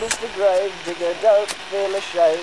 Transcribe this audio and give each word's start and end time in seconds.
Mr. 0.00 0.34
Gravedigger, 0.34 1.14
don't 1.20 1.50
feel 1.68 1.94
ashamed. 1.94 2.40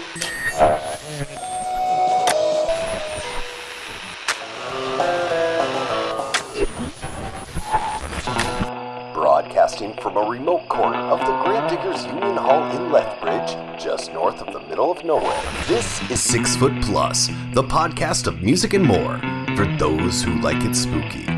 Broadcasting 9.12 9.96
from 9.96 10.18
a 10.18 10.30
remote 10.30 10.70
corner 10.70 10.97
of 10.97 11.20
the 11.21 11.35
Grave 11.43 11.67
Diggers 11.67 12.05
Union 12.05 12.38
Hall 12.38 12.70
in 12.75 12.91
Lethbridge, 12.91 13.55
just 13.83 14.13
north 14.13 14.39
of 14.39 14.53
the 14.53 14.59
middle 14.69 14.91
of 14.91 15.03
nowhere. 15.03 15.41
This 15.67 15.99
is 16.11 16.21
Six 16.21 16.55
Foot 16.57 16.79
Plus, 16.83 17.25
the 17.53 17.63
podcast 17.63 18.27
of 18.27 18.43
music 18.43 18.75
and 18.75 18.85
more 18.85 19.17
for 19.55 19.65
those 19.79 20.21
who 20.21 20.39
like 20.41 20.63
it 20.63 20.75
spooky. 20.75 21.36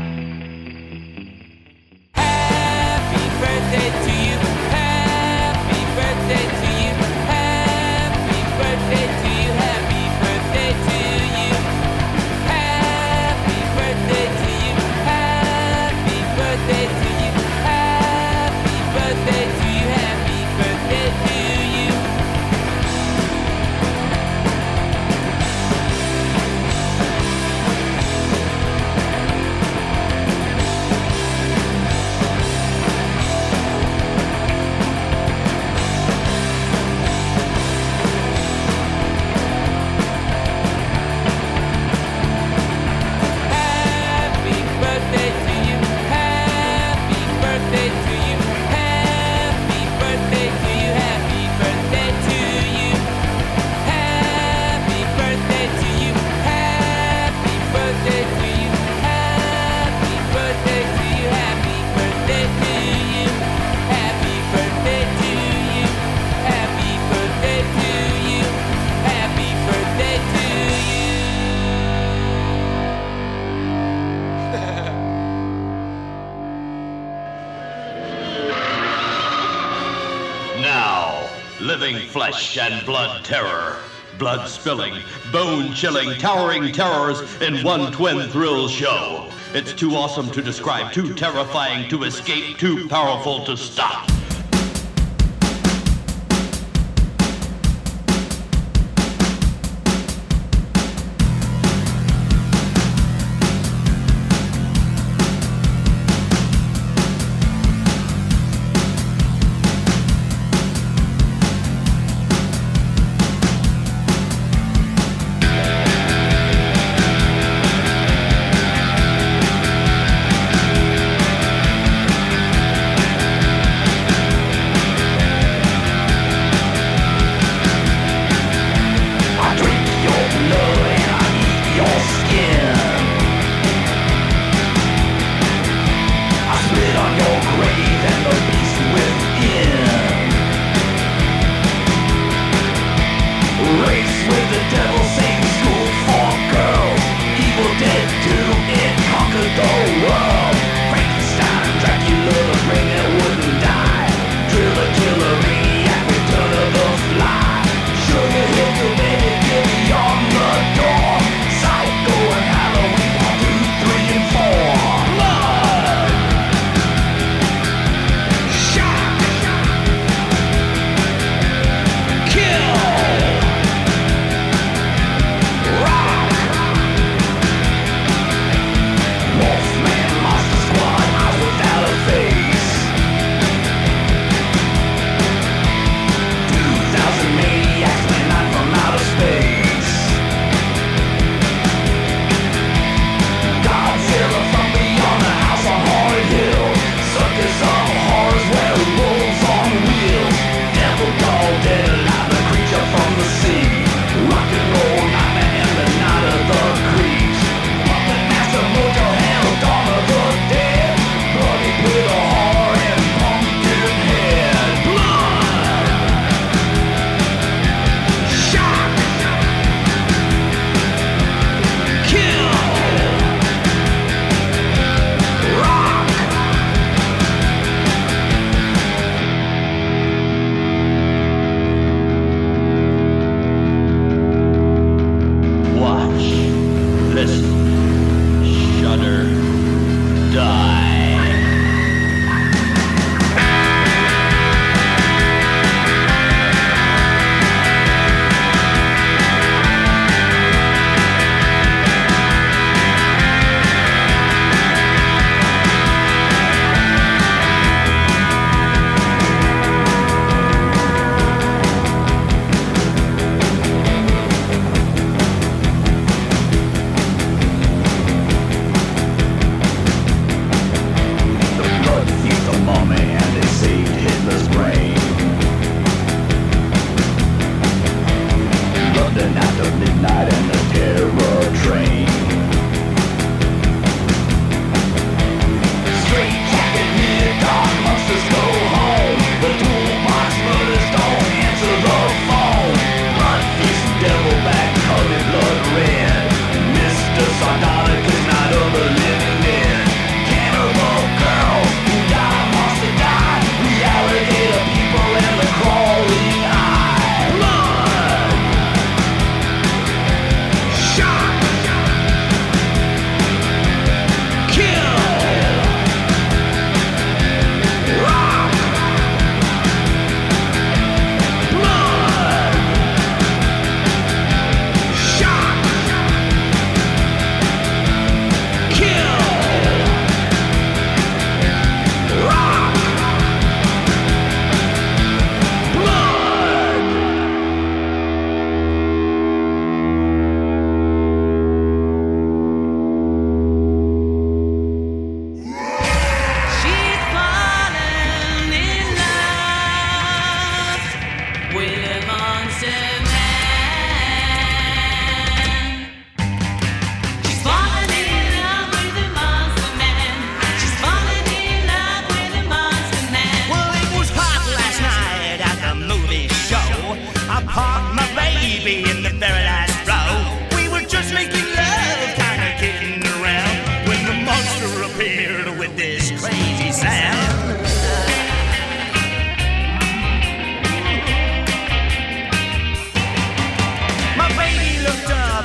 Spilling, 84.60 85.02
bone 85.32 85.72
chilling, 85.72 86.18
towering 86.18 86.70
terrors 86.70 87.20
in 87.40 87.64
one 87.64 87.90
twin 87.92 88.28
thrill 88.28 88.68
show. 88.68 89.30
It's 89.54 89.72
too 89.72 89.94
awesome 89.94 90.30
to 90.32 90.42
describe, 90.42 90.92
too 90.92 91.14
terrifying 91.14 91.88
to 91.88 92.02
escape, 92.02 92.58
too 92.58 92.86
powerful 92.88 93.42
to 93.46 93.56
stop. 93.56 94.09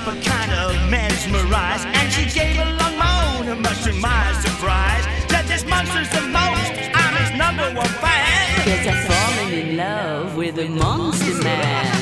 a 0.07 0.22
kind 0.22 0.52
of 0.52 0.90
mesmerized, 0.90 1.88
and 1.88 2.12
she 2.13 2.25
gave 2.30 2.57
a 2.60 2.66
long 2.66 2.98
moan, 2.98 3.62
much 3.62 3.84
to 3.84 3.94
my 3.94 4.34
surprise, 4.42 5.04
that 5.30 5.46
this 5.48 5.66
monster's 5.66 6.10
the 6.10 6.22
most. 6.22 6.74
I'm 6.94 7.16
his 7.16 7.31
number 7.38 7.66
one 7.74 7.94
fan. 8.04 8.66
Cause 8.66 8.88
I've 8.88 9.06
fallen 9.10 9.54
in 9.54 9.78
love 9.78 10.36
with 10.36 10.60
a 10.60 10.69
monster 10.69 11.44
man. 11.44 11.95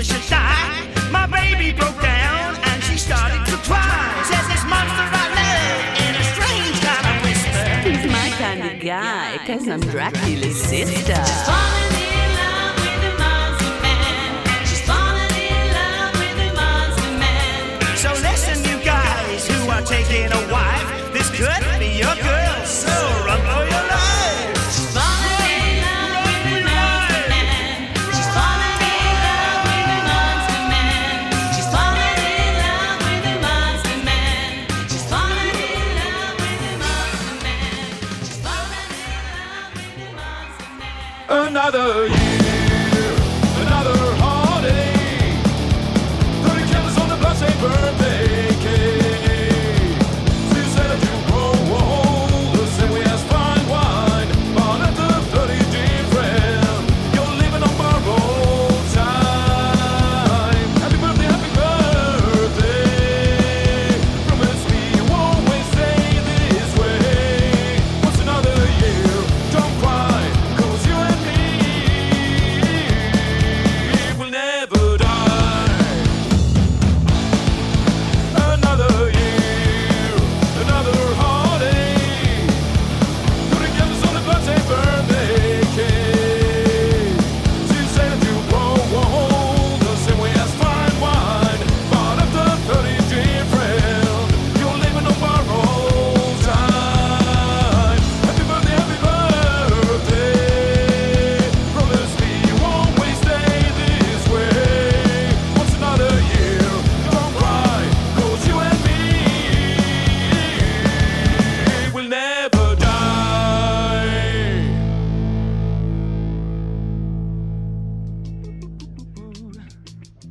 Monster 0.00 0.14
should 0.14 0.30
die, 0.30 1.10
my 1.10 1.26
baby 1.26 1.72
broke 1.72 2.00
down 2.00 2.56
and 2.56 2.82
she 2.84 2.96
started 2.96 3.44
to 3.46 3.56
cry. 3.68 4.22
Says 4.24 4.46
this 4.48 4.64
monster 4.64 5.06
I 5.12 5.26
love 5.38 5.82
in 6.04 6.12
a 6.16 6.24
strange 6.32 6.78
kind 6.80 7.06
of 7.10 7.16
whisper. 7.24 7.64
He's 7.88 8.06
my 8.10 8.28
kind 8.38 8.62
of 8.64 8.80
guy, 8.80 9.38
cause 9.46 9.68
I'm 9.68 9.80
Dracula's 9.80 10.56
sister. 10.56 11.20
She's 11.28 11.42
fallen 11.44 11.92
in 12.00 12.28
love 12.40 12.76
with 12.80 13.10
a 13.10 13.14
monster 13.18 13.74
man. 13.84 14.30
She's 14.64 14.84
fallen 14.88 15.32
in 15.36 15.64
love 15.78 16.12
with 16.16 16.48
a 16.48 16.50
monster 16.54 17.12
man. 17.20 17.96
So 17.96 18.10
listen, 18.28 18.58
you 18.70 18.82
guys 18.84 19.46
who 19.48 19.68
are 19.68 19.82
taking 19.82 20.32
a 20.32 20.42
wife, 20.52 21.12
this 21.12 21.28
could 21.30 21.62
be 21.78 21.98
your 21.98 22.14
girl. 22.24 22.49
Another 41.72 42.19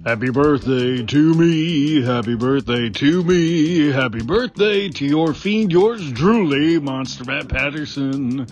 Happy 0.10 0.32
birthday 0.32 1.06
to 1.06 1.34
me, 1.36 2.02
happy 2.02 2.34
birthday 2.34 2.90
to 2.90 3.24
me, 3.24 3.92
happy 3.92 4.24
birthday 4.24 4.90
to 4.90 5.06
your 5.06 5.36
fiend, 5.36 5.72
yours 5.72 6.12
truly, 6.14 6.80
Monster 6.80 7.26
Matt 7.26 7.48
Patterson. 7.48 8.48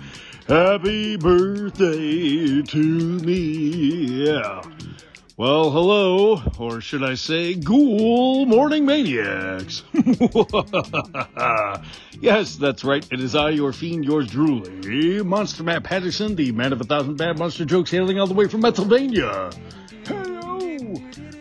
Happy 0.47 1.17
birthday 1.17 2.61
to 2.61 2.77
me, 2.77 4.27
yeah. 4.27 4.61
Well, 5.35 5.71
hello, 5.71 6.43
or 6.59 6.79
should 6.79 7.03
I 7.03 7.15
say, 7.15 7.55
ghoul 7.55 8.45
morning 8.45 8.85
maniacs. 8.85 9.81
yes, 12.21 12.55
that's 12.57 12.83
right, 12.83 13.03
it 13.11 13.19
is 13.19 13.33
I, 13.33 13.49
your 13.49 13.73
fiend, 13.73 14.05
yours 14.05 14.29
truly, 14.29 15.23
Monster 15.23 15.63
Matt 15.63 15.83
Patterson, 15.83 16.35
the 16.35 16.51
man 16.51 16.71
of 16.71 16.81
a 16.81 16.83
thousand 16.83 17.15
bad 17.15 17.39
monster 17.39 17.65
jokes 17.65 17.89
hailing 17.89 18.19
all 18.19 18.27
the 18.27 18.35
way 18.35 18.47
from 18.47 18.61
Pennsylvania. 18.61 19.49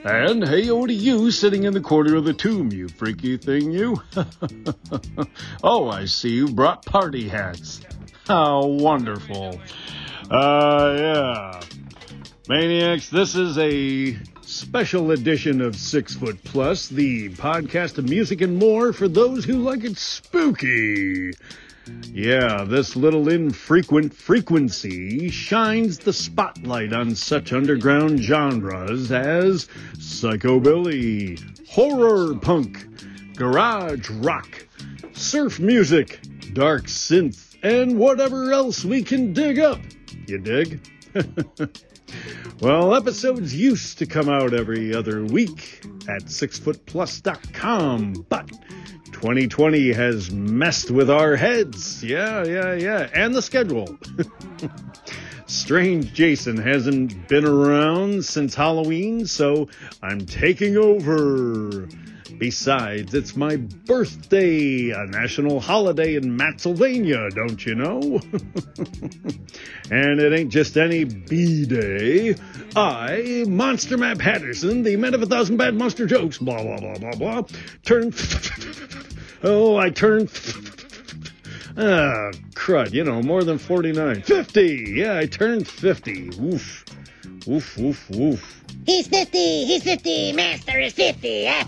And 0.07 0.45
heyo 0.45 0.87
to 0.87 0.93
you 0.95 1.33
sitting 1.33 1.65
in 1.65 1.73
the 1.73 1.81
corner 1.81 2.15
of 2.15 2.25
the 2.25 2.33
tomb, 2.33 2.71
you 2.71 2.89
freaky 2.89 3.37
thing, 3.37 3.73
you. 3.73 4.01
oh, 5.65 5.91
I 5.91 6.05
see 6.05 6.29
you 6.29 6.47
brought 6.47 6.87
party 6.87 7.29
hats. 7.29 7.81
How 8.29 8.65
wonderful. 8.65 9.61
Uh, 10.31 10.95
yeah. 10.97 11.61
Maniacs, 12.49 13.09
this 13.09 13.35
is 13.35 13.59
a 13.59 14.17
special 14.43 15.11
edition 15.11 15.61
of 15.61 15.75
Six 15.75 16.15
Foot 16.15 16.41
Plus, 16.45 16.87
the 16.87 17.31
podcast 17.31 17.99
of 17.99 18.09
music 18.09 18.43
and 18.43 18.59
more 18.59 18.93
for 18.93 19.09
those 19.09 19.45
who 19.45 19.55
like 19.55 19.83
it 19.83 19.99
spooky. 19.99 21.33
Yeah, 22.13 22.65
this 22.65 22.97
little 22.97 23.29
infrequent 23.29 24.13
frequency 24.13 25.29
shines 25.29 25.99
the 25.99 26.13
spotlight 26.13 26.93
on 26.93 27.15
such 27.15 27.53
underground 27.53 28.21
genres 28.21 29.13
as 29.13 29.67
psychobilly, 29.95 31.39
horror 31.69 32.35
punk, 32.37 32.87
garage 33.37 34.11
rock, 34.11 34.67
surf 35.13 35.61
music, 35.61 36.21
dark 36.55 36.85
synth, 36.85 37.57
and 37.63 37.99
whatever 37.99 38.53
else 38.53 38.85
we 38.85 39.03
can 39.03 39.33
dig 39.33 39.59
up. 39.59 39.81
You 40.27 40.39
dig? 40.39 40.81
well, 42.61 42.95
episodes 42.95 43.55
used 43.55 43.99
to 43.99 44.07
come 44.07 44.29
out 44.29 44.55
every 44.55 44.95
other 44.95 45.25
week 45.25 45.85
at 46.09 46.25
sixfootplus.com, 46.25 48.27
but 48.29 48.51
2020 49.17 49.95
has 49.95 50.31
messed 50.31 50.91
with 50.91 51.09
our 51.09 51.37
heads. 51.37 52.05
Yeah, 52.05 52.45
yeah, 52.45 52.75
yeah. 52.75 53.09
And 53.15 53.35
the 53.35 53.41
schedule. 53.41 53.99
Strange 55.47 56.13
Jason 56.13 56.59
hasn't 56.59 57.27
been 57.27 57.47
around 57.47 58.27
since 58.27 58.55
Halloween, 58.55 59.25
so 59.25 59.69
I'm 60.03 60.27
taking 60.27 60.77
over. 60.77 61.89
Besides, 62.39 63.15
it's 63.15 63.35
my 63.35 63.57
birthday, 63.57 64.91
a 64.91 65.07
national 65.07 65.61
holiday 65.61 66.17
in 66.17 66.37
Matsylvania, 66.37 67.31
don't 67.31 67.65
you 67.65 67.75
know? 67.75 68.01
and 69.91 70.21
it 70.21 70.39
ain't 70.39 70.53
just 70.53 70.77
any 70.77 71.05
B 71.05 71.65
day. 71.65 72.35
I, 72.75 73.45
Monster 73.49 73.97
Matt 73.97 74.19
Patterson, 74.19 74.83
the 74.83 74.97
man 74.97 75.15
of 75.15 75.23
a 75.23 75.27
thousand 75.27 75.57
bad 75.57 75.75
monster 75.75 76.05
jokes, 76.05 76.37
blah, 76.37 76.63
blah, 76.63 76.79
blah, 76.79 76.99
blah, 76.99 77.15
blah, 77.15 77.43
turn. 77.85 78.13
oh, 79.43 79.77
I 79.77 79.91
turned. 79.91 80.31
Ah, 81.79 82.31
crud, 82.55 82.93
you 82.93 83.05
know, 83.05 83.23
more 83.23 83.45
than 83.45 83.59
49. 83.59 84.23
50! 84.23 84.95
Yeah, 84.97 85.19
I 85.19 85.27
turned 85.27 85.69
50. 85.69 86.31
Oof. 86.41 86.85
Oof, 87.49 87.79
oof, 87.79 88.11
oof. 88.13 88.65
He's 88.87 89.07
50! 89.09 89.65
He's 89.65 89.83
50! 89.83 90.33
Master 90.33 90.79
is 90.79 90.93
50! 90.95 91.49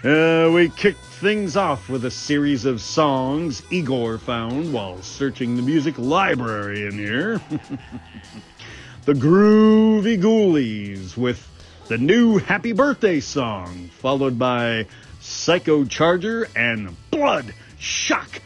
Uh, 0.04 0.50
we 0.54 0.68
kicked 0.68 1.00
things 1.00 1.56
off 1.56 1.88
with 1.88 2.04
a 2.04 2.10
series 2.10 2.64
of 2.64 2.80
songs 2.80 3.62
Igor 3.70 4.18
found 4.18 4.72
while 4.72 5.00
searching 5.02 5.56
the 5.56 5.62
music 5.62 5.98
library 5.98 6.86
in 6.86 6.92
here. 6.92 7.40
the 9.06 9.14
Groovy 9.14 10.20
Ghoulies 10.20 11.16
with 11.16 11.48
the 11.88 11.96
new 11.98 12.38
Happy 12.38 12.72
Birthday 12.72 13.20
song, 13.20 13.88
followed 13.98 14.38
by 14.38 14.86
Psycho 15.20 15.84
Charger 15.84 16.46
and 16.54 16.94
Blood 17.10 17.54
Shock 17.78 18.42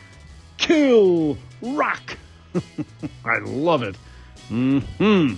Kill 0.57 1.37
Rock. 1.61 2.17
I 3.25 3.39
love 3.39 3.83
it. 3.83 3.97
hmm 4.49 5.35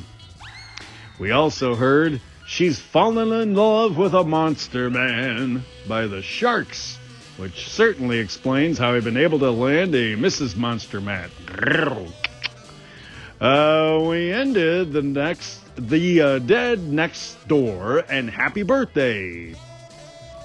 We 1.23 1.31
also 1.31 1.77
heard 1.77 2.21
She's 2.49 2.81
Fallen 2.81 3.31
in 3.31 3.55
Love 3.55 3.97
with 3.97 4.13
a 4.13 4.25
Monster 4.25 4.91
Man 4.91 5.65
by 5.87 6.09
the 6.09 6.21
Sharks, 6.21 6.99
which 7.37 7.69
certainly 7.69 8.19
explains 8.19 8.77
how 8.77 8.95
I've 8.95 9.05
been 9.05 9.17
able 9.17 9.39
to 9.39 9.53
land 9.53 9.95
a 9.95 10.17
Mrs. 10.17 10.57
Monster 10.57 11.01
Matt. 11.01 11.31
Uh, 13.41 14.01
we 14.03 14.33
ended 14.33 14.93
the 14.93 15.03
next, 15.03 15.61
the 15.77 16.21
uh, 16.21 16.39
Dead 16.41 16.89
Next 16.89 17.47
Door 17.47 18.03
and 18.11 18.29
Happy 18.29 18.65
Birthday. 18.65 19.55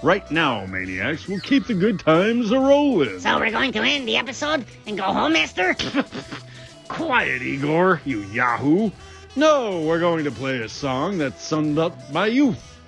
Right 0.03 0.29
now, 0.29 0.63
maniacs, 0.67 1.27
we'll 1.27 1.39
keep 1.39 1.65
the 1.65 1.73
good 1.73 1.99
times 1.99 2.51
a 2.51 2.59
rolling. 2.59 3.19
so 3.19 3.39
we're 3.39 3.49
going 3.49 3.71
to 3.71 3.81
end 3.81 4.07
the 4.07 4.17
episode 4.17 4.63
and 4.85 4.95
go 4.95 5.05
home, 5.05 5.33
Master? 5.33 5.75
Quiet, 6.87 7.41
Igor, 7.41 7.99
you 8.05 8.21
yahoo. 8.25 8.91
No, 9.37 9.81
we're 9.81 9.99
going 9.99 10.23
to 10.23 10.31
play 10.31 10.61
a 10.61 10.67
song 10.67 11.19
that 11.19 11.39
summed 11.39 11.77
up 11.77 11.95
my 12.11 12.25
youth. 12.25 12.79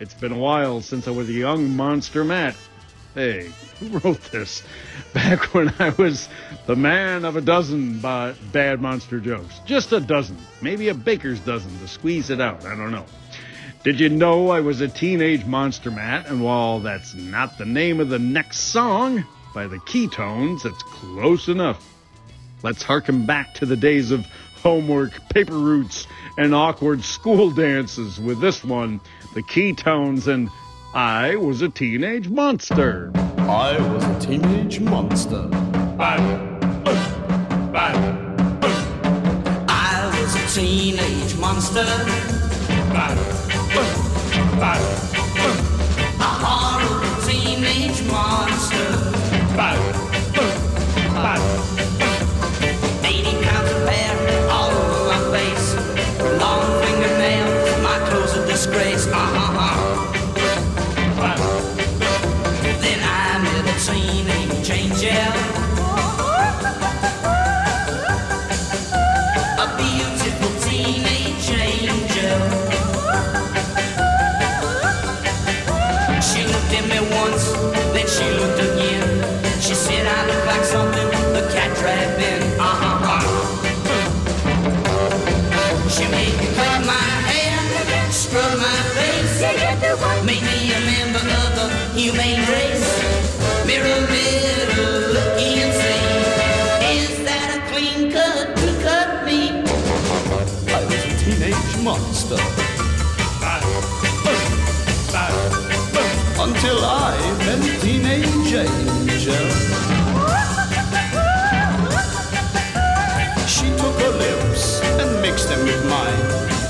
It's 0.00 0.12
been 0.12 0.32
a 0.32 0.38
while 0.38 0.82
since 0.82 1.08
I 1.08 1.12
was 1.12 1.30
a 1.30 1.32
young 1.32 1.74
monster 1.74 2.24
Matt. 2.24 2.56
Hey, 3.14 3.50
who 3.80 3.98
wrote 3.98 4.20
this? 4.24 4.62
Back 5.14 5.54
when 5.54 5.72
I 5.78 5.88
was 5.96 6.28
the 6.66 6.76
man 6.76 7.24
of 7.24 7.36
a 7.36 7.40
dozen 7.40 8.00
bad 8.00 8.82
monster 8.82 9.18
jokes. 9.18 9.60
Just 9.64 9.92
a 9.92 10.00
dozen. 10.00 10.36
Maybe 10.60 10.88
a 10.88 10.94
baker's 10.94 11.40
dozen 11.40 11.78
to 11.78 11.88
squeeze 11.88 12.28
it 12.28 12.38
out. 12.38 12.66
I 12.66 12.76
don't 12.76 12.90
know. 12.90 13.06
Did 13.82 13.98
you 13.98 14.10
know 14.10 14.50
I 14.50 14.60
was 14.60 14.82
a 14.82 14.88
teenage 14.88 15.46
monster 15.46 15.90
Matt? 15.90 16.26
And 16.26 16.44
while 16.44 16.80
that's 16.80 17.14
not 17.14 17.56
the 17.56 17.64
name 17.64 17.98
of 17.98 18.10
the 18.10 18.18
next 18.18 18.58
song 18.58 19.24
by 19.54 19.68
the 19.68 19.80
Keytones, 19.86 20.66
it's 20.66 20.82
close 20.82 21.48
enough. 21.48 21.82
Let's 22.62 22.82
harken 22.82 23.26
back 23.26 23.54
to 23.54 23.66
the 23.66 23.76
days 23.76 24.10
of 24.10 24.26
homework, 24.64 25.28
paper 25.28 25.58
routes, 25.58 26.06
and 26.38 26.54
awkward 26.54 27.04
school 27.04 27.50
dances. 27.50 28.18
With 28.18 28.40
this 28.40 28.64
one, 28.64 28.98
the 29.34 29.42
Keytones, 29.42 30.26
and 30.26 30.48
I 30.94 31.36
was 31.36 31.60
a 31.60 31.68
teenage 31.68 32.28
monster. 32.30 33.12
I 33.14 33.78
was 33.92 34.02
a 34.04 34.20
teenage 34.20 34.80
monster. 34.80 35.50
I 36.00 36.18
was 40.24 40.34
a 40.34 40.60
teenage 40.60 41.36
monster. 41.36 41.84
A 46.20 46.22
horrible 46.22 46.73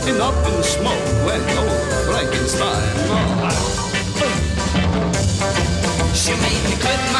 and 0.06 0.20
up 0.20 0.34
in 0.46 0.62
smoke 0.62 1.04
went 1.24 1.48
old 1.56 1.92
Frankenstein. 2.04 2.94
She 6.14 6.32
made 6.32 6.62
me 6.68 6.76
cut 6.80 7.13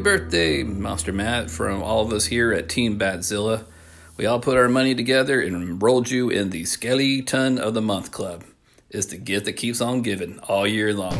birthday, 0.00 0.62
Monster 0.62 1.12
Matt, 1.12 1.50
from 1.50 1.82
all 1.82 2.04
of 2.04 2.12
us 2.12 2.26
here 2.26 2.52
at 2.52 2.68
Team 2.68 2.98
Batzilla. 2.98 3.64
We 4.16 4.26
all 4.26 4.40
put 4.40 4.56
our 4.56 4.68
money 4.68 4.94
together 4.94 5.40
and 5.40 5.54
enrolled 5.54 6.10
you 6.10 6.30
in 6.30 6.50
the 6.50 6.64
Skeleton 6.64 7.58
of 7.58 7.74
the 7.74 7.82
Month 7.82 8.10
Club. 8.10 8.44
It's 8.88 9.06
the 9.06 9.18
gift 9.18 9.44
that 9.44 9.52
keeps 9.54 9.80
on 9.80 10.02
giving 10.02 10.38
all 10.40 10.66
year 10.66 10.92
long. 10.94 11.14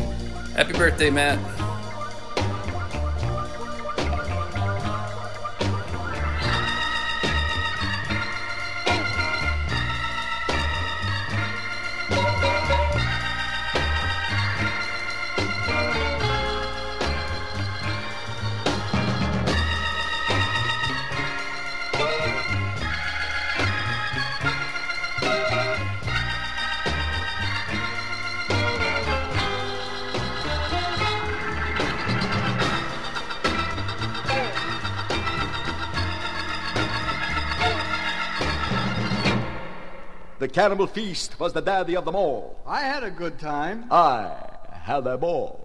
Happy 0.55 0.73
birthday, 0.73 1.09
Matt. 1.09 1.70
Cannibal 40.61 40.85
feast 40.85 41.39
was 41.39 41.53
the 41.53 41.61
daddy 41.61 41.97
of 41.97 42.05
them 42.05 42.15
all. 42.15 42.55
I 42.67 42.81
had 42.81 43.03
a 43.03 43.09
good 43.09 43.39
time. 43.39 43.85
I 43.89 44.31
had 44.71 45.05
them 45.05 45.23
all. 45.23 45.60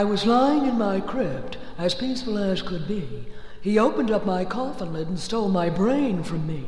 I 0.00 0.04
was 0.04 0.24
lying 0.24 0.64
in 0.64 0.78
my 0.78 0.98
crypt 0.98 1.58
as 1.76 1.94
peaceful 1.94 2.38
as 2.38 2.62
could 2.62 2.88
be, 2.88 3.26
he 3.60 3.78
opened 3.78 4.10
up 4.10 4.24
my 4.24 4.46
coffin 4.46 4.94
lid 4.94 5.08
and 5.08 5.20
stole 5.20 5.50
my 5.50 5.68
brain 5.68 6.22
from 6.22 6.46
me. 6.46 6.64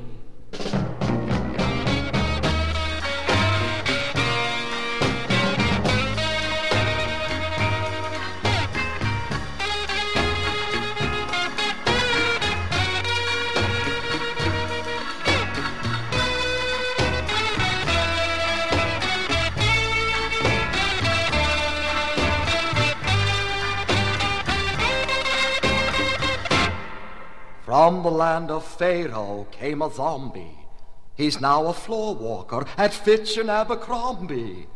Land 28.32 28.50
of 28.50 28.64
Pharaoh 28.64 29.46
came 29.50 29.82
a 29.82 29.92
zombie. 29.92 30.56
He's 31.14 31.38
now 31.38 31.66
a 31.66 31.74
floor 31.74 32.14
walker 32.14 32.64
at 32.78 32.94
Fitch 32.94 33.36
and 33.36 33.50
Abercrombie. 33.50 34.68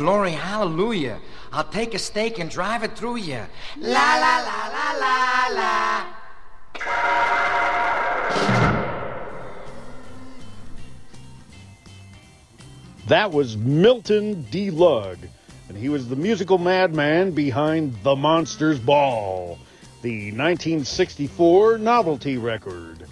Glory, 0.00 0.32
hallelujah. 0.32 1.20
I'll 1.52 1.62
take 1.62 1.92
a 1.92 1.98
stake 1.98 2.38
and 2.38 2.48
drive 2.48 2.82
it 2.82 2.96
through 2.96 3.16
you. 3.16 3.44
La 3.76 4.16
la 4.16 4.38
la 4.38 4.68
la 4.72 4.92
la 4.98 5.48
la. 5.52 6.06
That 13.08 13.30
was 13.30 13.58
Milton 13.58 14.40
D. 14.50 14.70
Lugg, 14.70 15.18
and 15.68 15.76
he 15.76 15.90
was 15.90 16.08
the 16.08 16.16
musical 16.16 16.56
madman 16.56 17.32
behind 17.32 17.94
The 18.02 18.16
Monsters 18.16 18.78
Ball, 18.78 19.58
the 20.00 20.32
1964 20.32 21.76
novelty 21.76 22.38
record. 22.38 23.04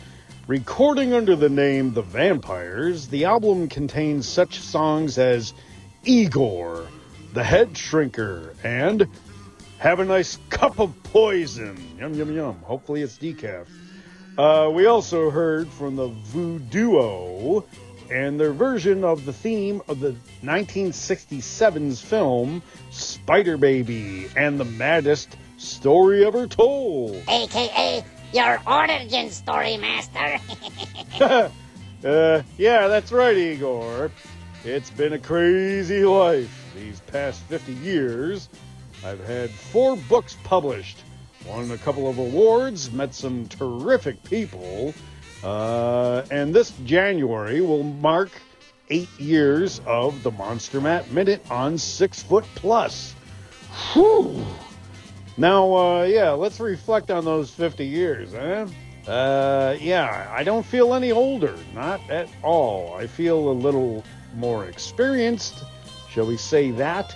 Recording 0.47 1.13
under 1.13 1.37
the 1.37 1.51
name 1.51 1.93
The 1.93 2.01
Vampires, 2.01 3.09
the 3.09 3.27
album 3.27 3.69
contains 3.69 4.27
such 4.27 4.61
songs 4.61 5.19
as 5.19 5.53
Igor, 6.09 6.87
The 7.35 7.45
Head 7.45 7.75
Shrinker, 7.75 8.55
and 8.65 9.07
Have 9.77 10.01
a 10.01 10.07
Nice 10.07 10.39
Cup 10.49 10.81
of 10.81 10.95
Poison. 11.03 11.77
Yum, 11.99 12.15
yum, 12.15 12.35
yum. 12.35 12.59
Hopefully 12.63 13.03
it's 13.03 13.19
decaf. 13.19 13.67
Uh, 14.39 14.71
we 14.73 14.87
also 14.87 15.29
heard 15.29 15.69
from 15.69 15.97
the 15.97 16.09
Voodoo 16.09 17.61
and 18.11 18.41
their 18.41 18.55
version 18.55 19.05
of 19.05 19.27
the 19.27 19.35
theme 19.35 19.83
of 19.87 20.01
the 20.01 20.17
1967's 20.43 22.01
film 22.01 22.63
Spider 22.91 23.59
Baby 23.59 24.29
and 24.35 24.59
the 24.59 24.65
Maddest 24.65 25.37
Story 25.59 26.25
Ever 26.25 26.47
Told. 26.47 27.17
AKA 27.29 28.03
your 28.33 28.59
origin 28.67 29.31
story, 29.31 29.77
Master. 29.77 30.39
uh, 32.03 32.43
yeah, 32.57 32.89
that's 32.89 33.13
right, 33.13 33.37
Igor. 33.37 34.11
It's 34.65 34.91
been 34.91 35.13
a 35.13 35.19
crazy 35.21 36.05
life 36.05 36.73
these 36.75 36.99
past 37.01 37.41
50 37.43 37.75
years. 37.75 38.49
I've 39.05 39.25
had 39.25 39.51
four 39.51 39.97
books 39.97 40.37
published, 40.43 40.99
won 41.47 41.71
a 41.71 41.79
couple 41.79 42.09
of 42.09 42.19
awards, 42.19 42.91
met 42.91 43.15
some 43.15 43.47
terrific 43.47 44.23
people, 44.25 44.95
uh, 45.45 46.25
and 46.33 46.53
this 46.53 46.73
January 46.85 47.61
will 47.61 47.85
mark 47.85 48.31
eight 48.91 49.09
years 49.21 49.81
of 49.87 50.25
the 50.25 50.33
Monster 50.33 50.81
Matt 50.81 51.13
Minute 51.13 51.49
on 51.53 51.79
Six 51.79 52.25
Foot 52.25 52.45
Plus. 52.57 53.15
Whew. 53.93 54.45
Now, 55.37 55.73
uh, 55.73 56.03
yeah, 56.03 56.31
let's 56.33 56.59
reflect 56.59 57.13
on 57.13 57.25
those 57.25 57.53
50 57.53 57.87
years, 57.87 58.35
eh? 58.35 58.67
Uh, 59.07 59.77
yeah, 59.81 60.29
I 60.37 60.43
don't 60.43 60.67
feel 60.67 60.95
any 60.95 61.13
older, 61.13 61.57
not 61.75 62.01
at 62.11 62.29
all. 62.43 62.95
I 62.95 63.07
feel 63.07 63.51
a 63.51 63.53
little 63.53 64.03
more 64.35 64.67
experienced, 64.67 65.65
shall 66.11 66.27
we 66.27 66.37
say 66.37 66.71
that? 66.73 67.15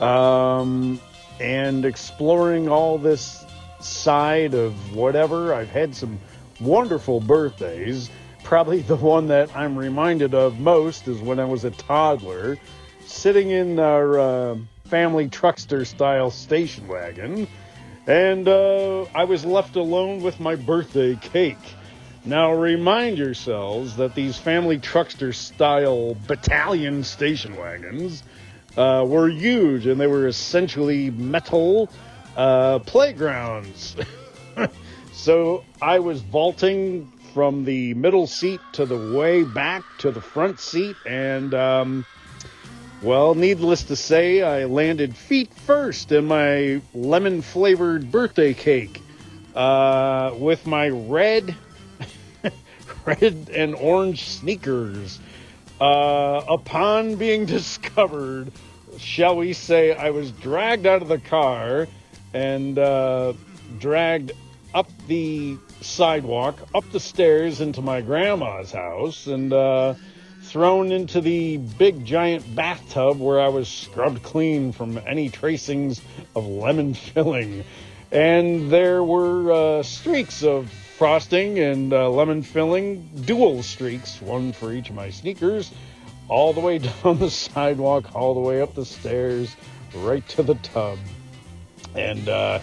Um, 0.00 1.00
and 1.40 1.84
exploring 1.84 2.68
all 2.68 2.98
this 2.98 3.44
side 3.80 4.54
of 4.54 4.94
whatever. 4.94 5.54
I've 5.54 5.70
had 5.70 5.94
some 5.94 6.18
wonderful 6.60 7.20
birthdays. 7.20 8.10
Probably 8.42 8.80
the 8.80 8.96
one 8.96 9.26
that 9.28 9.54
I'm 9.56 9.76
reminded 9.76 10.34
of 10.34 10.58
most 10.60 11.08
is 11.08 11.20
when 11.20 11.38
I 11.38 11.44
was 11.44 11.64
a 11.64 11.70
toddler, 11.70 12.58
sitting 13.06 13.50
in 13.50 13.78
our 13.78 14.18
uh, 14.18 14.56
family 14.84 15.28
truckster 15.28 15.86
style 15.86 16.30
station 16.30 16.86
wagon, 16.86 17.48
and 18.06 18.46
uh, 18.48 19.04
I 19.14 19.24
was 19.24 19.44
left 19.44 19.76
alone 19.76 20.22
with 20.22 20.40
my 20.40 20.56
birthday 20.56 21.16
cake. 21.16 21.56
Now, 22.26 22.54
remind 22.54 23.18
yourselves 23.18 23.96
that 23.96 24.14
these 24.14 24.38
family 24.38 24.78
truckster 24.78 25.34
style 25.34 26.16
battalion 26.26 27.04
station 27.04 27.54
wagons 27.56 28.22
uh, 28.78 29.04
were 29.06 29.28
huge 29.28 29.86
and 29.86 30.00
they 30.00 30.06
were 30.06 30.26
essentially 30.26 31.10
metal 31.10 31.90
uh, 32.34 32.78
playgrounds. 32.80 33.94
so 35.12 35.64
I 35.82 35.98
was 35.98 36.22
vaulting 36.22 37.12
from 37.34 37.66
the 37.66 37.92
middle 37.92 38.26
seat 38.26 38.60
to 38.72 38.86
the 38.86 38.96
way 38.96 39.42
back 39.42 39.84
to 39.98 40.10
the 40.10 40.20
front 40.22 40.60
seat, 40.60 40.96
and 41.04 41.52
um, 41.52 42.06
well, 43.02 43.34
needless 43.34 43.82
to 43.84 43.96
say, 43.96 44.40
I 44.40 44.64
landed 44.64 45.14
feet 45.14 45.52
first 45.52 46.10
in 46.10 46.26
my 46.26 46.80
lemon 46.94 47.42
flavored 47.42 48.10
birthday 48.10 48.54
cake 48.54 49.02
uh, 49.54 50.32
with 50.38 50.66
my 50.66 50.88
red 50.88 51.54
red 53.06 53.50
and 53.52 53.74
orange 53.74 54.24
sneakers. 54.24 55.18
Uh, 55.80 56.44
upon 56.48 57.16
being 57.16 57.46
discovered, 57.46 58.52
shall 58.98 59.36
we 59.36 59.52
say, 59.52 59.94
I 59.94 60.10
was 60.10 60.30
dragged 60.30 60.86
out 60.86 61.02
of 61.02 61.08
the 61.08 61.18
car 61.18 61.88
and 62.32 62.78
uh, 62.78 63.32
dragged 63.78 64.32
up 64.72 64.90
the 65.06 65.56
sidewalk, 65.80 66.58
up 66.74 66.90
the 66.90 67.00
stairs 67.00 67.60
into 67.60 67.80
my 67.80 68.00
grandma's 68.00 68.72
house, 68.72 69.26
and 69.26 69.52
uh, 69.52 69.94
thrown 70.42 70.92
into 70.92 71.20
the 71.20 71.56
big 71.56 72.04
giant 72.04 72.54
bathtub 72.54 73.18
where 73.18 73.40
I 73.40 73.48
was 73.48 73.68
scrubbed 73.68 74.22
clean 74.22 74.72
from 74.72 74.98
any 75.06 75.28
tracings 75.28 76.00
of 76.34 76.46
lemon 76.46 76.94
filling. 76.94 77.64
And 78.10 78.70
there 78.70 79.02
were 79.02 79.52
uh, 79.52 79.82
streaks 79.82 80.42
of 80.42 80.70
frosting 81.04 81.58
and 81.58 81.92
uh, 81.92 82.08
lemon 82.08 82.40
filling, 82.40 83.06
dual 83.26 83.62
streaks, 83.62 84.22
one 84.22 84.54
for 84.54 84.72
each 84.72 84.88
of 84.88 84.94
my 84.94 85.10
sneakers, 85.10 85.70
all 86.28 86.54
the 86.54 86.60
way 86.60 86.78
down 87.02 87.18
the 87.18 87.28
sidewalk, 87.28 88.14
all 88.14 88.32
the 88.32 88.40
way 88.40 88.62
up 88.62 88.74
the 88.74 88.86
stairs, 88.86 89.54
right 89.96 90.26
to 90.30 90.42
the 90.42 90.54
tub. 90.54 90.98
And 91.94 92.26
uh, 92.26 92.60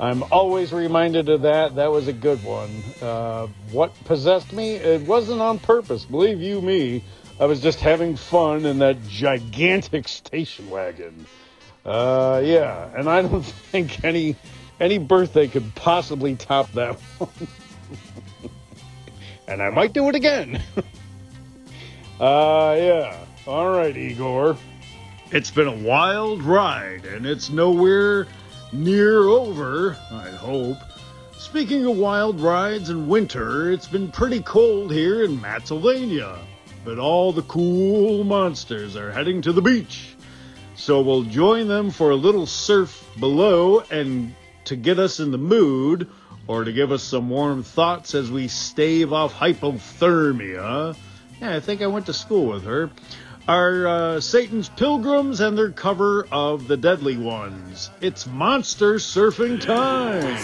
I'm 0.00 0.24
always 0.32 0.72
reminded 0.72 1.28
of 1.28 1.42
that. 1.42 1.76
That 1.76 1.92
was 1.92 2.08
a 2.08 2.12
good 2.12 2.42
one. 2.42 2.82
Uh, 3.00 3.46
what 3.70 3.94
possessed 4.06 4.52
me? 4.52 4.74
It 4.74 5.06
wasn't 5.06 5.40
on 5.40 5.60
purpose, 5.60 6.04
believe 6.04 6.42
you 6.42 6.60
me. 6.60 7.04
I 7.38 7.44
was 7.44 7.60
just 7.60 7.78
having 7.78 8.16
fun 8.16 8.66
in 8.66 8.80
that 8.80 9.06
gigantic 9.06 10.08
station 10.08 10.68
wagon. 10.68 11.26
Uh, 11.84 12.42
yeah, 12.44 12.90
and 12.96 13.08
I 13.08 13.22
don't 13.22 13.42
think 13.70 14.02
any 14.02 14.34
any 14.80 14.98
birthday 14.98 15.46
could 15.46 15.76
possibly 15.76 16.34
top 16.34 16.72
that 16.72 16.96
one. 17.18 17.46
And 19.48 19.62
I 19.62 19.70
might 19.70 19.92
do 19.92 20.08
it 20.08 20.14
again. 20.14 20.60
uh, 22.20 22.74
yeah. 22.78 23.16
All 23.46 23.70
right, 23.70 23.96
Igor. 23.96 24.56
It's 25.30 25.50
been 25.50 25.68
a 25.68 25.76
wild 25.76 26.42
ride, 26.42 27.04
and 27.06 27.26
it's 27.26 27.50
nowhere 27.50 28.26
near 28.72 29.22
over, 29.24 29.96
I 30.10 30.30
hope. 30.30 30.78
Speaking 31.36 31.84
of 31.86 31.96
wild 31.96 32.40
rides 32.40 32.88
and 32.90 33.08
winter, 33.08 33.70
it's 33.70 33.86
been 33.88 34.10
pretty 34.10 34.40
cold 34.40 34.92
here 34.92 35.24
in 35.24 35.38
Pennsylvania. 35.38 36.38
but 36.84 36.98
all 36.98 37.32
the 37.32 37.42
cool 37.42 38.24
monsters 38.24 38.94
are 38.96 39.10
heading 39.10 39.40
to 39.42 39.52
the 39.52 39.62
beach. 39.62 40.14
So 40.76 41.00
we'll 41.00 41.22
join 41.22 41.66
them 41.68 41.90
for 41.90 42.10
a 42.10 42.14
little 42.16 42.46
surf 42.46 43.08
below 43.18 43.80
and 43.90 44.34
to 44.64 44.76
get 44.76 44.98
us 44.98 45.18
in 45.20 45.30
the 45.30 45.38
mood 45.38 46.08
or 46.46 46.64
to 46.64 46.72
give 46.72 46.92
us 46.92 47.02
some 47.02 47.28
warm 47.30 47.62
thoughts 47.62 48.14
as 48.14 48.30
we 48.30 48.48
stave 48.48 49.12
off 49.12 49.34
hypothermia. 49.34 50.96
Yeah, 51.40 51.56
I 51.56 51.60
think 51.60 51.82
I 51.82 51.86
went 51.86 52.06
to 52.06 52.12
school 52.12 52.46
with 52.46 52.64
her. 52.64 52.90
Are 53.46 53.86
uh, 53.86 54.20
Satan's 54.20 54.70
Pilgrims 54.70 55.40
and 55.40 55.58
their 55.58 55.70
cover 55.70 56.26
of 56.32 56.66
The 56.66 56.78
Deadly 56.78 57.18
Ones. 57.18 57.90
It's 58.00 58.26
monster 58.26 58.94
surfing 58.94 59.60
time. 59.60 60.38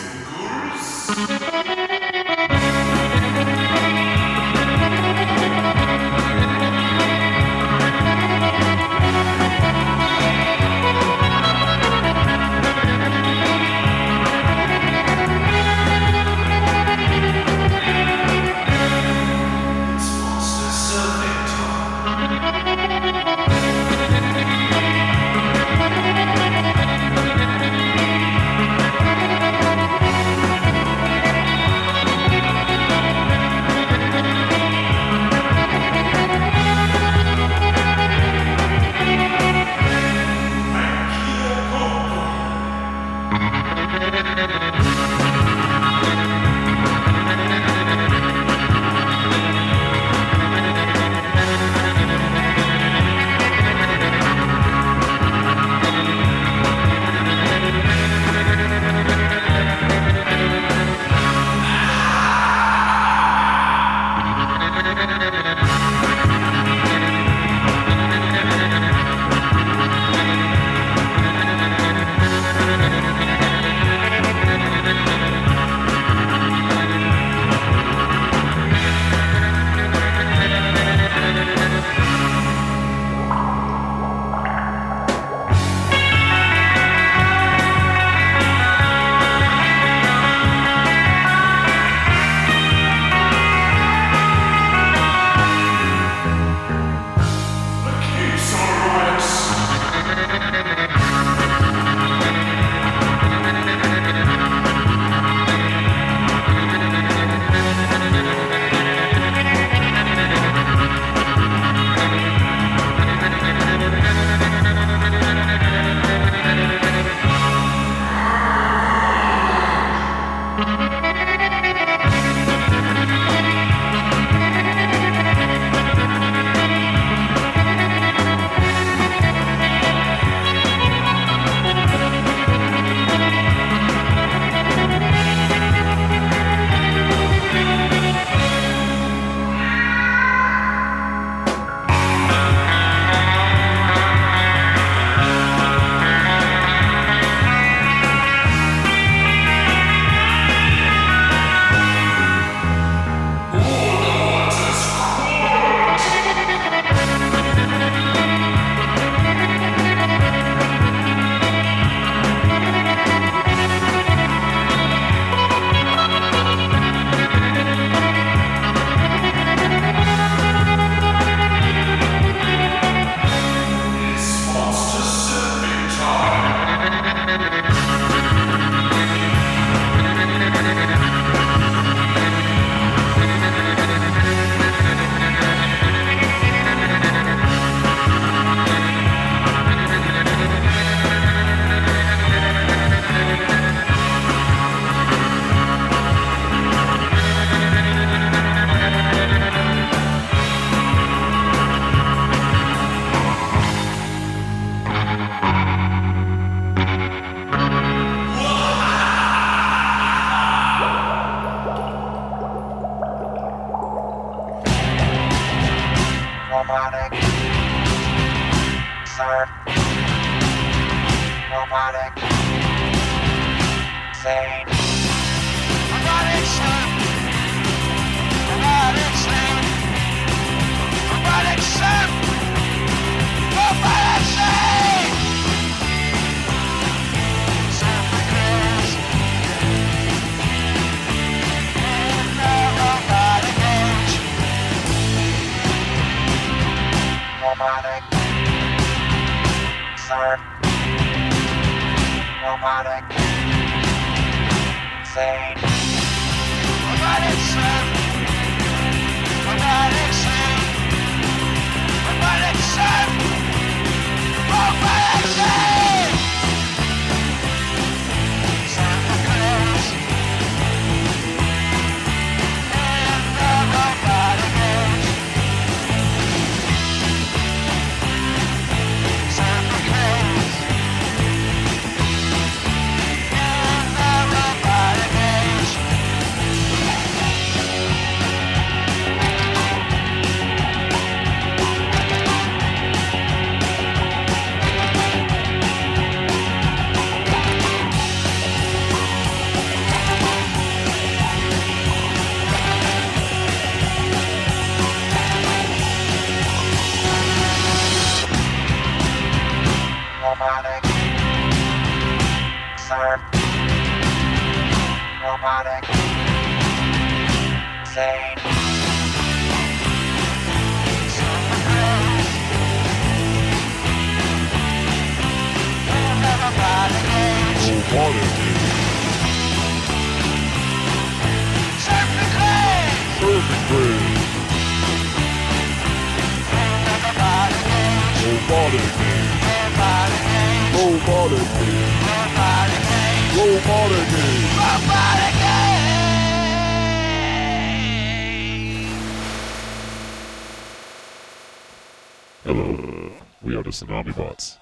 Tsunami 353.80 354.14
Bots. 354.14 354.58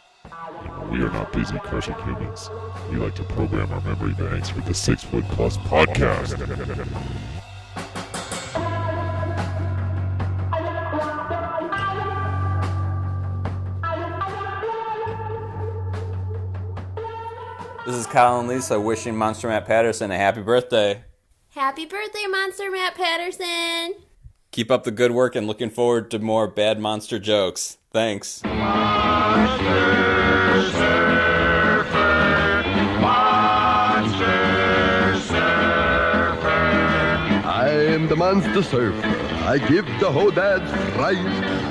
We 0.92 1.02
are 1.02 1.11
not 1.11 1.33
busy 1.33 1.59
crushing 1.59 1.96
humans. 2.04 2.48
We 2.88 2.98
like 2.98 3.16
to 3.16 3.24
program 3.24 3.72
our 3.72 3.81
memory 3.81 4.12
banks 4.12 4.54
with 4.54 4.64
the 4.64 4.74
Six 4.74 5.02
Foot 5.02 5.24
Plus 5.31 5.57
podcast. 5.57 6.38
This 17.87 17.96
is 17.96 18.07
Kyle 18.07 18.38
and 18.38 18.48
Lisa 18.48 18.78
wishing 18.78 19.16
Monster 19.16 19.48
Matt 19.48 19.66
Patterson 19.66 20.12
a 20.12 20.16
happy 20.16 20.42
birthday. 20.42 21.02
Happy 21.48 21.87
birthday, 21.87 22.26
Monster 22.31 22.70
Matt 22.70 22.94
Patterson! 22.94 24.08
Keep 24.59 24.73
up 24.73 24.83
the 24.83 24.90
good 24.90 25.12
work 25.12 25.37
and 25.37 25.47
looking 25.47 25.71
forward 25.71 26.11
to 26.11 26.18
more 26.18 26.49
bad 26.49 26.81
monster 26.81 27.21
jokes. 27.21 27.79
Thanks. 27.92 28.42
I'm 28.44 28.51
the 38.09 38.16
monster 38.16 38.64
surfer. 38.64 39.07
I 39.47 39.59
give 39.59 39.87
the 40.01 40.11
hodads 40.11 40.68
fright. 40.97 41.18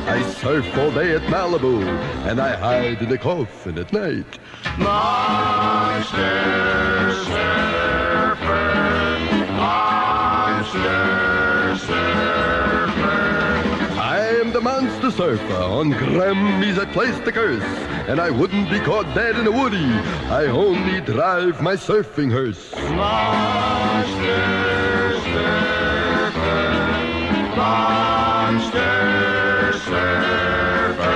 I 0.08 0.21
surf 0.36 0.65
all 0.78 0.91
day 0.91 1.13
at 1.13 1.23
Malibu, 1.23 1.84
and 2.26 2.39
I 2.39 2.56
hide 2.56 3.02
in 3.02 3.10
the 3.10 3.17
coffin 3.17 3.78
at 3.80 3.91
night. 3.91 4.39
Monster 4.78 6.15
surfer. 7.26 8.78
Monster 9.52 10.95
surfer. 11.86 12.57
Monster 15.08 15.38
surfer. 15.38 15.63
On 15.63 15.93
gremmies 15.93 16.78
I 16.78 16.84
place 16.84 17.18
the 17.20 17.32
curse, 17.32 17.64
and 18.10 18.20
I 18.20 18.30
wouldn't 18.30 18.70
be 18.70 18.82
caught 18.82 19.05
dead 19.16 19.38
in 19.38 19.47
a 19.47 19.51
woody. 19.51 19.78
I 19.78 20.47
only 20.47 20.99
drive 20.99 21.62
my 21.62 21.78
surfing 21.78 22.30
hearse. 22.30 22.74
Monster 22.76 24.12
surfer. 25.24 26.34
Monster 27.55 28.84
surfer. 29.86 31.08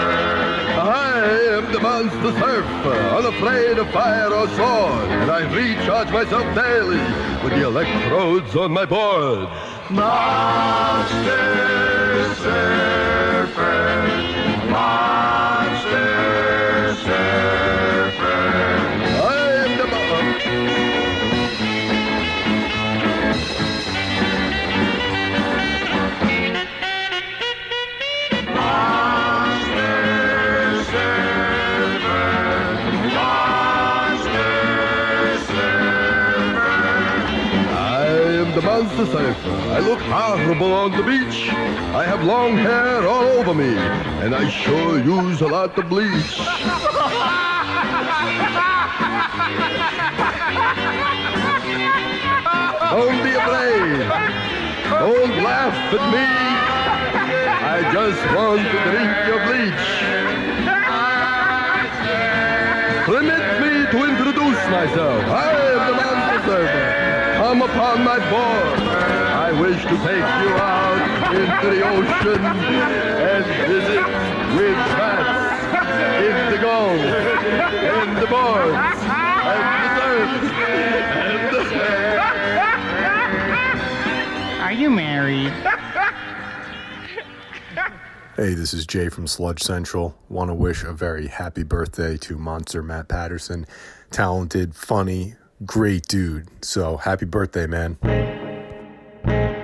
I 0.80 1.58
am 1.58 1.74
the 1.74 1.80
monster 1.82 2.32
surfer, 2.40 2.96
unafraid 3.18 3.78
of 3.78 3.92
fire 3.92 4.34
or 4.34 4.48
sword, 4.48 5.10
and 5.20 5.30
I 5.30 5.42
recharge 5.54 6.12
myself 6.12 6.46
daily 6.56 7.04
with 7.44 7.52
the 7.60 7.64
electrodes 7.68 8.56
on 8.56 8.72
my 8.72 8.86
board. 8.86 9.50
Monster 9.90 11.36
surfer. 12.36 13.02
Monster 14.92 15.21
the. 39.12 39.36
I 39.72 39.80
look 39.80 40.00
horrible 40.00 40.74
on 40.74 40.92
the 40.92 41.04
beach. 41.04 41.50
I 41.94 42.06
have 42.06 42.24
long 42.24 42.56
hair 42.56 43.08
all 43.08 43.24
over 43.24 43.54
me, 43.54 43.76
and 44.24 44.34
I 44.34 44.50
sure 44.50 45.00
use 45.04 45.42
a 45.42 45.48
lot 45.48 45.78
of 45.78 45.90
bleach. 45.90 46.38
Don't 52.92 53.24
be 53.24 53.34
afraid. 53.42 54.00
Don't 54.90 55.36
laugh 55.44 55.78
at 55.98 56.04
me. 56.16 56.28
I 57.64 57.80
just 57.92 58.22
want 58.36 58.62
to 58.62 58.78
drink 58.92 59.12
your 59.28 59.42
bleach. 59.48 59.88
Permit 63.06 63.46
me 63.62 63.74
to 63.92 63.98
introduce 64.10 64.62
myself. 64.70 65.24
I 65.26 65.52
am 65.52 65.82
the 65.88 65.96
monster 65.98 66.40
surfer. 66.48 67.02
Come 67.38 67.62
upon 67.62 68.04
my 68.04 68.20
board. 68.30 68.81
I 69.62 69.70
wish 69.70 69.84
to 69.84 69.90
take 69.90 69.96
you 69.96 70.50
out 70.58 71.36
into 71.36 71.70
the 71.70 71.82
ocean 71.88 72.42
and 72.44 73.46
visit 73.70 74.02
with 74.58 74.74
bats 74.98 75.62
in 76.26 76.36
the 76.50 76.58
gold 76.58 77.00
and 77.00 78.18
the 78.18 78.26
boards 78.26 78.74
and 79.46 79.62
the 79.86 79.90
surf 80.00 80.30
and 80.66 81.54
the... 81.54 81.62
Are 84.64 84.74
you 84.74 84.90
married? 84.90 85.54
Hey, 88.36 88.56
this 88.56 88.74
is 88.74 88.88
Jay 88.88 89.10
from 89.10 89.28
Sludge 89.28 89.62
Central. 89.62 90.18
Want 90.28 90.50
to 90.50 90.56
wish 90.56 90.84
a 90.84 90.92
very 90.92 91.28
happy 91.28 91.62
birthday 91.62 92.18
to 92.18 92.36
Monster 92.36 92.82
Matt 92.82 93.10
Patterson. 93.10 93.68
Talented, 94.10 94.74
funny, 94.74 95.36
great 95.68 96.08
dude. 96.08 96.48
So 96.66 96.98
happy 96.98 97.26
birthday, 97.26 97.68
man. 97.68 98.00
Thank 99.26 99.56
you. 99.56 99.61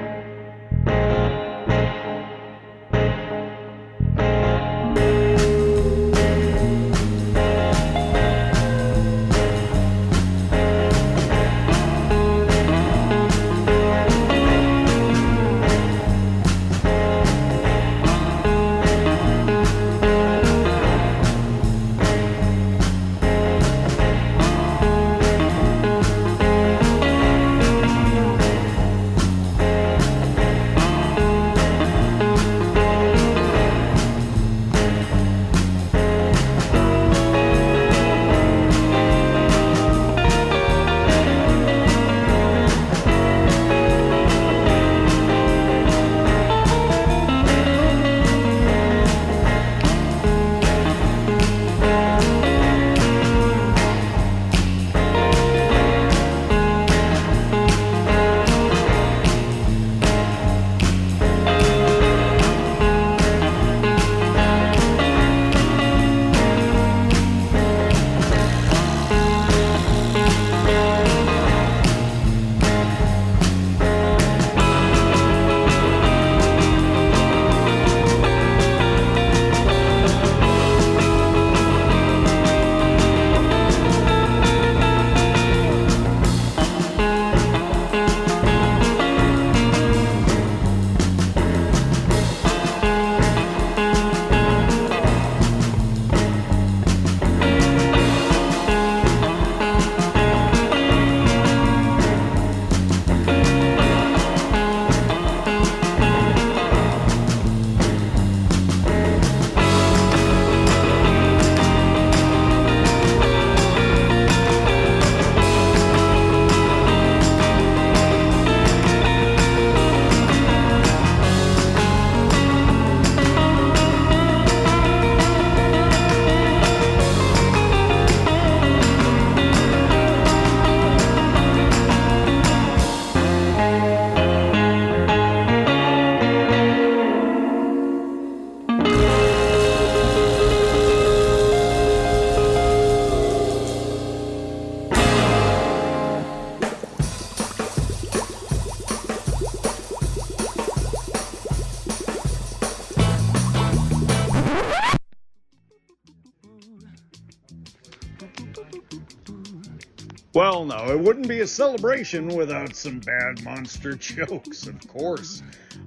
Well, 160.37 160.65
no, 160.65 160.91
it 160.91 160.99
wouldn't 160.99 161.27
be 161.27 161.39
a 161.39 161.47
celebration 161.47 162.27
without 162.27 162.75
some 162.75 162.99
bad 162.99 163.43
monster 163.43 163.95
jokes, 163.95 164.67
of 164.67 164.87
course. 164.87 165.41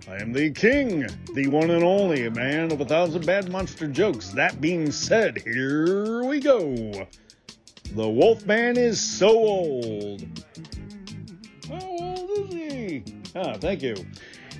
I 0.09 0.17
am 0.17 0.33
the 0.33 0.51
king, 0.51 1.07
the 1.37 1.47
one 1.47 1.71
and 1.71 1.85
only 1.85 2.29
man 2.31 2.73
of 2.73 2.81
a 2.81 2.85
thousand 2.85 3.25
bad 3.25 3.49
monster 3.49 3.87
jokes. 3.87 4.31
That 4.31 4.61
being 4.61 4.91
said, 4.91 5.41
here 5.45 6.25
we 6.25 6.41
go. 6.41 7.07
The 7.95 8.09
Wolfman 8.09 8.77
is 8.77 9.01
so 9.01 9.29
old. 9.29 10.25
How 11.69 11.87
old 11.87 12.31
is 12.31 12.53
he? 12.53 13.05
Ah, 13.37 13.57
thank 13.57 13.83
you. 13.83 13.95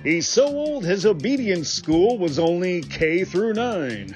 He's 0.05 0.25
so 0.25 0.47
old 0.47 0.85
his 0.85 1.05
obedience 1.05 1.67
school 1.67 2.17
was 2.17 2.39
only 2.39 2.81
K 2.81 3.25
through 3.25 3.55
9. 3.55 4.15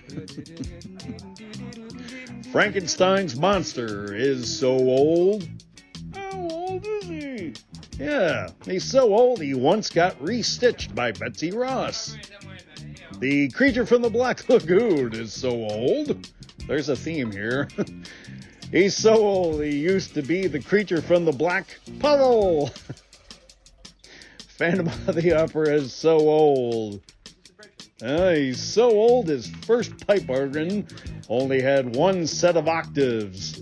Frankenstein's 2.54 3.38
monster 3.38 4.16
is 4.16 4.58
so 4.58 4.70
old. 4.70 5.46
Yeah, 7.98 8.50
he's 8.66 8.84
so 8.84 9.14
old 9.14 9.42
he 9.42 9.54
once 9.54 9.90
got 9.90 10.20
restitched 10.20 10.94
by 10.94 11.14
Betsy 11.14 11.52
Ross. 11.52 12.18
The 13.20 13.50
creature 13.52 13.86
from 13.86 14.02
the 14.02 14.10
Black 14.10 14.48
Lagoon 14.50 15.14
is 15.14 15.32
so 15.32 15.50
old. 15.50 16.30
There's 16.68 16.90
a 16.90 16.96
theme 16.96 17.32
here. 17.32 17.70
he's 18.72 18.98
so 18.98 19.16
old 19.16 19.64
he 19.64 19.78
used 19.78 20.14
to 20.16 20.22
be 20.22 20.48
the 20.48 20.60
creature 20.60 21.02
from 21.02 21.24
the 21.24 21.32
Black 21.32 21.80
Puddle. 22.00 22.72
Phantom 24.58 24.88
of 25.08 25.16
the 25.16 25.34
Opera 25.34 25.76
is 25.76 25.94
so 25.94 26.18
old. 26.18 27.02
Uh, 28.02 28.32
he's 28.32 28.62
so 28.62 28.90
old 28.90 29.30
his 29.30 29.48
first 29.48 30.06
pipe 30.06 30.30
organ 30.30 30.86
only 31.30 31.62
had 31.62 31.96
one 31.96 32.28
set 32.28 32.58
of 32.58 32.68
octaves. 32.68 33.62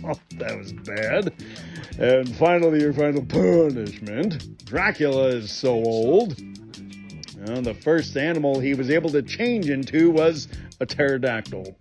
oh, 0.04 0.18
that 0.36 0.56
was 0.56 0.72
bad. 0.72 1.32
And 1.98 2.34
finally, 2.36 2.80
your 2.80 2.92
final 2.92 3.24
punishment. 3.24 4.64
Dracula 4.64 5.28
is 5.28 5.50
so 5.50 5.72
old. 5.72 6.38
And 6.38 7.64
the 7.64 7.74
first 7.74 8.16
animal 8.16 8.60
he 8.60 8.74
was 8.74 8.90
able 8.90 9.10
to 9.10 9.22
change 9.22 9.70
into 9.70 10.10
was 10.10 10.48
a 10.80 10.86
pterodactyl. 10.86 11.76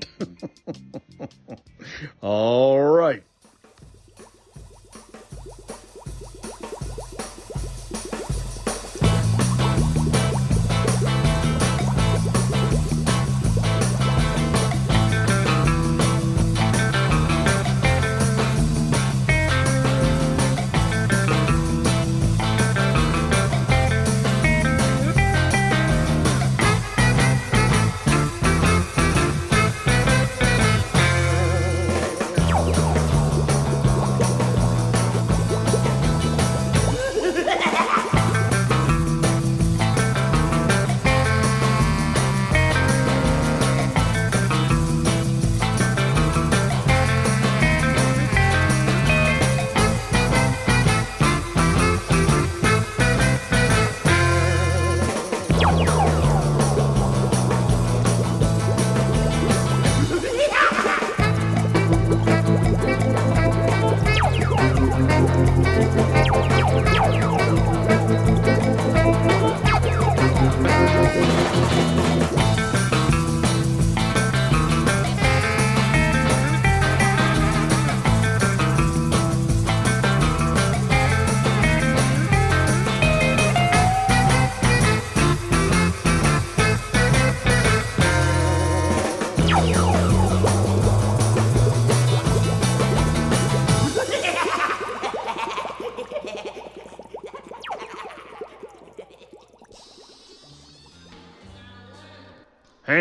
All 2.22 2.82
right. 2.82 3.24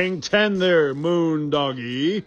Hang 0.09 0.23
10 0.23 0.59
there, 0.59 0.95
Moondoggie. 0.95 2.25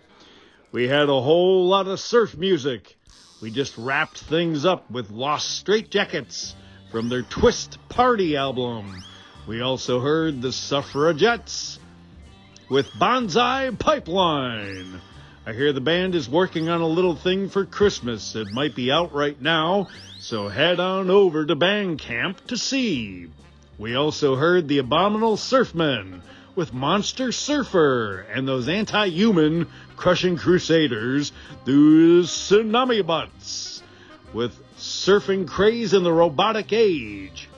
We 0.72 0.88
had 0.88 1.10
a 1.10 1.20
whole 1.20 1.68
lot 1.68 1.88
of 1.88 2.00
surf 2.00 2.38
music. 2.38 2.96
We 3.42 3.50
just 3.50 3.76
wrapped 3.76 4.20
things 4.20 4.66
up 4.66 4.92
with 4.92 5.10
Los 5.10 5.64
Straitjackets 5.64 6.54
from 6.92 7.10
their 7.10 7.24
Twist 7.24 7.80
Party 7.90 8.38
album. 8.38 9.04
We 9.48 9.62
also 9.62 10.00
heard 10.00 10.44
the 10.44 10.52
Suffragettes 10.52 11.80
with 12.70 12.88
Banzai 13.00 13.72
Pipeline. 13.72 15.02
I 15.48 15.54
hear 15.54 15.74
the 15.74 15.82
band 15.82 16.14
is 16.14 16.30
working 16.30 16.70
on 16.70 16.82
a 16.82 16.88
little 16.88 17.16
thing 17.16 17.50
for 17.50 17.66
Christmas. 17.66 18.36
It 18.36 18.52
might 18.54 18.76
be 18.76 18.92
out 18.92 19.12
right 19.12 19.42
now, 19.42 19.88
so 20.20 20.50
head 20.50 20.80
on 20.80 21.10
over 21.10 21.48
to 21.48 21.56
Bandcamp 21.56 22.46
to 22.46 22.58
see. 22.58 23.32
We 23.80 23.96
also 23.96 24.36
heard 24.36 24.68
the 24.68 24.78
Abominable 24.78 25.38
Surfmen 25.38 26.22
with 26.56 26.74
Monster 26.74 27.32
Surfer 27.32 28.26
and 28.32 28.48
those 28.48 28.68
anti-human 28.68 29.68
crushing 29.96 30.38
crusaders, 30.38 31.32
those 31.66 32.30
Tsunami 32.30 33.06
Bots, 33.06 33.84
with 34.34 34.58
Surfing 34.78 35.48
Craze 35.48 35.94
in 35.94 36.04
the 36.04 36.12
Robotic 36.12 36.74
Age. 36.74 37.50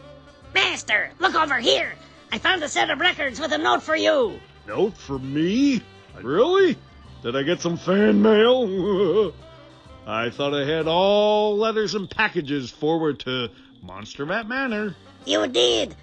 Master, 0.53 1.11
look 1.19 1.35
over 1.35 1.59
here. 1.59 1.93
I 2.31 2.37
found 2.37 2.63
a 2.63 2.69
set 2.69 2.89
of 2.89 2.99
records 2.99 3.39
with 3.39 3.51
a 3.51 3.57
note 3.57 3.83
for 3.83 3.95
you. 3.95 4.39
Note 4.67 4.97
for 4.97 5.19
me? 5.19 5.81
Really? 6.21 6.77
Did 7.21 7.35
I 7.35 7.43
get 7.43 7.61
some 7.61 7.77
fan 7.77 8.21
mail? 8.21 9.33
I 10.05 10.29
thought 10.29 10.53
I 10.53 10.65
had 10.65 10.87
all 10.87 11.57
letters 11.57 11.95
and 11.95 12.09
packages 12.09 12.69
forward 12.69 13.19
to 13.21 13.49
Monster 13.81 14.25
Matt 14.25 14.47
Manor. 14.47 14.95
You 15.25 15.47
did. 15.47 15.95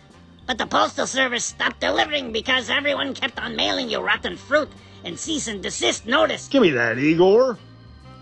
But 0.51 0.59
the 0.59 0.67
postal 0.67 1.07
service 1.07 1.45
stopped 1.45 1.79
delivering 1.79 2.33
because 2.33 2.71
everyone 2.71 3.15
kept 3.15 3.39
on 3.39 3.55
mailing 3.55 3.89
you 3.89 4.01
rotten 4.01 4.37
fruit 4.37 4.69
and 5.05 5.17
cease 5.17 5.47
and 5.47 5.63
desist 5.63 6.07
notice. 6.07 6.49
Give 6.49 6.61
me 6.61 6.71
that, 6.71 6.99
Igor. 6.99 7.57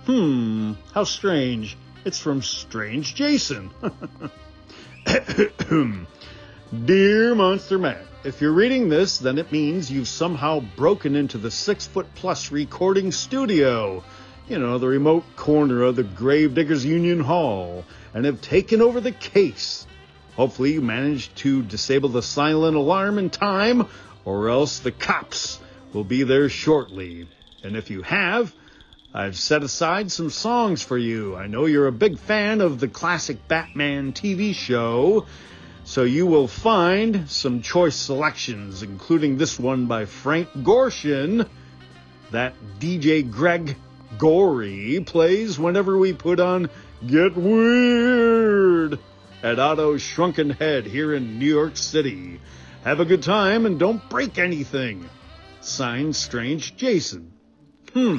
Hmm, 0.05 0.74
how 0.93 1.05
strange. 1.05 1.79
It's 2.05 2.20
from 2.20 2.43
Strange 2.43 3.14
Jason. 3.14 3.70
Dear 6.85 7.35
Monster 7.35 7.79
Man, 7.79 8.05
if 8.24 8.43
you're 8.43 8.53
reading 8.53 8.91
this, 8.91 9.16
then 9.16 9.39
it 9.39 9.51
means 9.51 9.91
you've 9.91 10.07
somehow 10.07 10.61
broken 10.76 11.16
into 11.16 11.39
the 11.39 11.51
six 11.51 11.87
foot 11.87 12.14
plus 12.14 12.53
recording 12.53 13.11
studio. 13.11 14.05
You 14.51 14.59
know, 14.59 14.76
the 14.76 14.89
remote 14.89 15.24
corner 15.37 15.83
of 15.83 15.97
the 15.97 16.05
Gravediggers 16.05 16.85
Union 16.85 17.20
Hall, 17.20 17.87
and 18.12 18.26
have 18.26 18.43
taken 18.43 18.83
over 18.83 19.01
the 19.01 19.12
case. 19.12 19.87
Hopefully, 20.39 20.74
you 20.74 20.80
managed 20.80 21.34
to 21.34 21.64
disable 21.64 22.11
the 22.11 22.22
silent 22.22 22.76
alarm 22.76 23.18
in 23.18 23.28
time, 23.28 23.89
or 24.24 24.49
else 24.49 24.78
the 24.78 24.93
cops 24.93 25.59
will 25.93 26.05
be 26.05 26.22
there 26.22 26.49
shortly. 26.49 27.26
And 27.64 27.74
if 27.74 27.91
you 27.91 28.03
have, 28.03 28.55
I've 29.12 29.36
set 29.36 29.64
aside 29.64 30.12
some 30.12 30.30
songs 30.30 30.80
for 30.80 30.97
you. 30.97 31.34
I 31.34 31.49
know 31.49 31.66
you're 31.66 31.89
a 31.89 31.93
big 31.93 32.20
fan 32.20 32.61
of 32.61 32.78
the 32.78 32.86
classic 32.86 33.49
Batman 33.49 34.12
TV 34.12 34.55
show, 34.55 35.26
so 35.82 36.05
you 36.05 36.24
will 36.24 36.47
find 36.47 37.28
some 37.28 37.61
choice 37.61 37.97
selections, 37.97 38.84
including 38.84 39.39
this 39.39 39.59
one 39.59 39.86
by 39.86 40.05
Frank 40.05 40.51
Gorshin 40.51 41.49
that 42.30 42.55
DJ 42.78 43.28
Greg 43.28 43.74
Gorey 44.18 45.03
plays 45.05 45.59
whenever 45.59 45.99
we 45.99 46.12
put 46.12 46.39
on 46.39 46.70
Get 47.05 47.36
Weird 47.36 49.01
at 49.43 49.59
Otto's 49.59 50.03
Shrunken 50.03 50.51
Head 50.51 50.86
here 50.86 51.14
in 51.14 51.39
New 51.39 51.47
York 51.47 51.76
City. 51.76 52.41
Have 52.84 53.01
a 53.01 53.05
good 53.05 53.22
time 53.22 53.66
and 53.66 53.78
don't 53.78 54.09
break 54.09 54.39
anything. 54.39 55.09
Signed 55.61 56.16
Strange 56.16 56.76
Jason. 56.76 57.32
Hmm. 57.93 58.18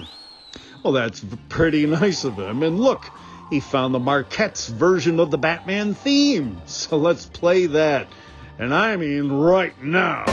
Well, 0.83 0.93
that's 0.93 1.23
pretty 1.49 1.85
nice 1.85 2.23
of 2.23 2.37
him. 2.37 2.63
And 2.63 2.79
look, 2.79 3.05
he 3.49 3.59
found 3.59 3.93
the 3.93 3.99
Marketts 3.99 4.67
version 4.67 5.19
of 5.19 5.31
the 5.31 5.37
Batman 5.37 5.93
theme. 5.93 6.61
So 6.65 6.97
let's 6.97 7.25
play 7.25 7.65
that. 7.67 8.07
And 8.57 8.73
I 8.73 8.95
mean 8.97 9.31
right 9.31 9.81
now. 9.81 10.25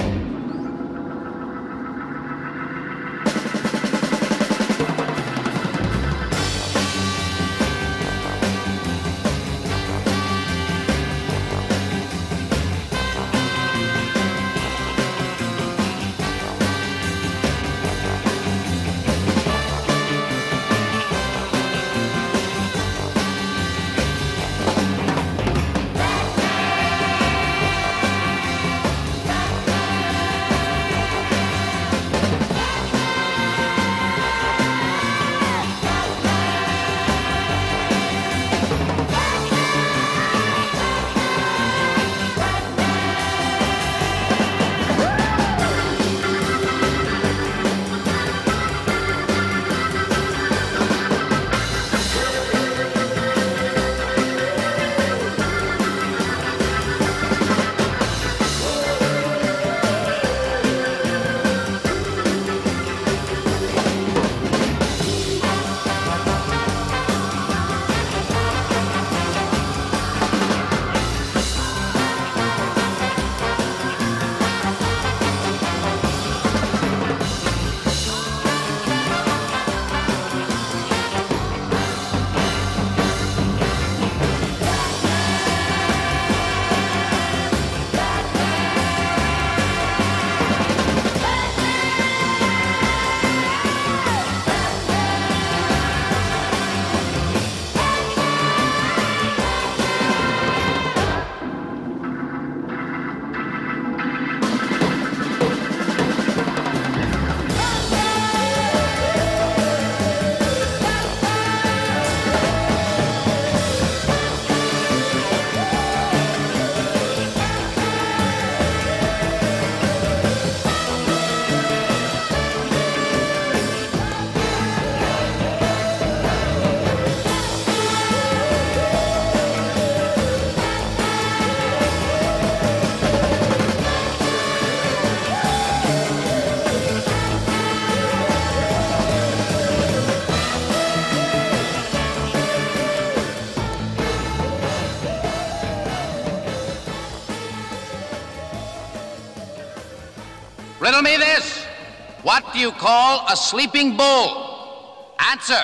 You 152.66 152.72
call 152.72 153.24
a 153.30 153.36
sleeping 153.36 153.96
bull? 153.96 155.14
Answer. 155.30 155.62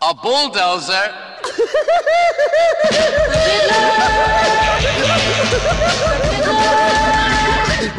A 0.00 0.14
bulldozer. 0.14 1.06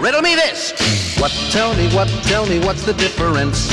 Riddle 0.02 0.24
me 0.24 0.34
this. 0.34 0.74
What, 1.20 1.32
tell 1.52 1.76
me, 1.76 1.88
what, 1.90 2.08
tell 2.24 2.48
me, 2.48 2.60
what's 2.66 2.84
the 2.84 2.94
difference 2.94 3.70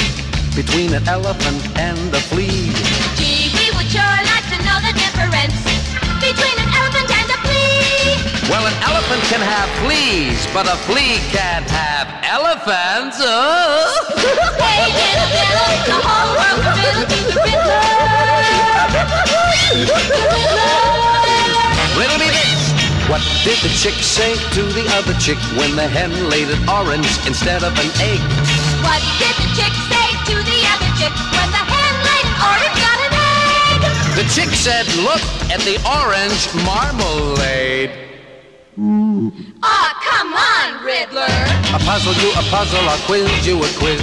between 0.54 0.92
an 0.92 1.08
elephant 1.08 1.78
and 1.78 2.14
a 2.14 2.20
flea? 2.20 2.72
Gee, 3.16 3.50
we 3.56 3.74
would 3.74 3.86
sure 3.86 4.29
Well, 8.50 8.66
an 8.66 8.74
elephant 8.82 9.22
can 9.30 9.38
have 9.38 9.70
fleas, 9.78 10.42
but 10.50 10.66
a 10.66 10.74
flea 10.90 11.22
can't 11.30 11.70
have 11.70 12.10
elephants. 12.26 13.22
Oh. 13.22 13.86
hey, 14.58 14.90
riddle, 14.90 15.30
riddle, 15.30 15.70
the 15.86 15.94
whole 16.02 16.34
world's 16.34 16.66
a 16.66 16.74
riddle 16.74 17.06
the 17.06 17.38
riddler. 17.46 17.86
The 19.86 20.26
riddler. 20.34 20.82
Riddle 21.94 22.18
me 22.18 22.26
this. 22.34 22.74
What 23.06 23.22
did 23.46 23.54
the 23.62 23.70
chick 23.70 23.94
say 24.02 24.34
to 24.34 24.62
the 24.74 24.82
other 24.98 25.14
chick 25.22 25.38
when 25.54 25.78
the 25.78 25.86
hen 25.86 26.10
laid 26.26 26.50
an 26.50 26.58
orange 26.66 27.06
instead 27.30 27.62
of 27.62 27.70
an 27.78 27.90
egg? 28.02 28.18
What 28.82 28.98
did 29.22 29.38
the 29.38 29.46
chick 29.54 29.74
say 29.94 30.10
to 30.26 30.34
the 30.42 30.60
other 30.74 30.90
chick 30.98 31.14
when 31.38 31.48
the 31.54 31.64
hen 31.70 31.94
laid 32.02 32.26
an 32.26 32.38
orange 32.50 32.78
got 32.82 32.98
an 32.98 33.14
egg? 33.14 33.78
The 34.18 34.26
chick 34.34 34.50
said, 34.58 34.90
look 35.06 35.22
at 35.54 35.62
the 35.62 35.78
orange 35.86 36.50
marmalade. 36.66 38.09
Aw, 39.20 39.88
come 40.00 40.32
on, 40.32 40.80
Riddler. 40.80 41.28
A 41.76 41.80
puzzle 41.84 42.16
you 42.24 42.32
a 42.32 42.44
puzzle, 42.48 42.80
I'll 42.88 42.98
quiz 43.04 43.28
you 43.46 43.60
a 43.60 43.68
quiz. 43.76 44.00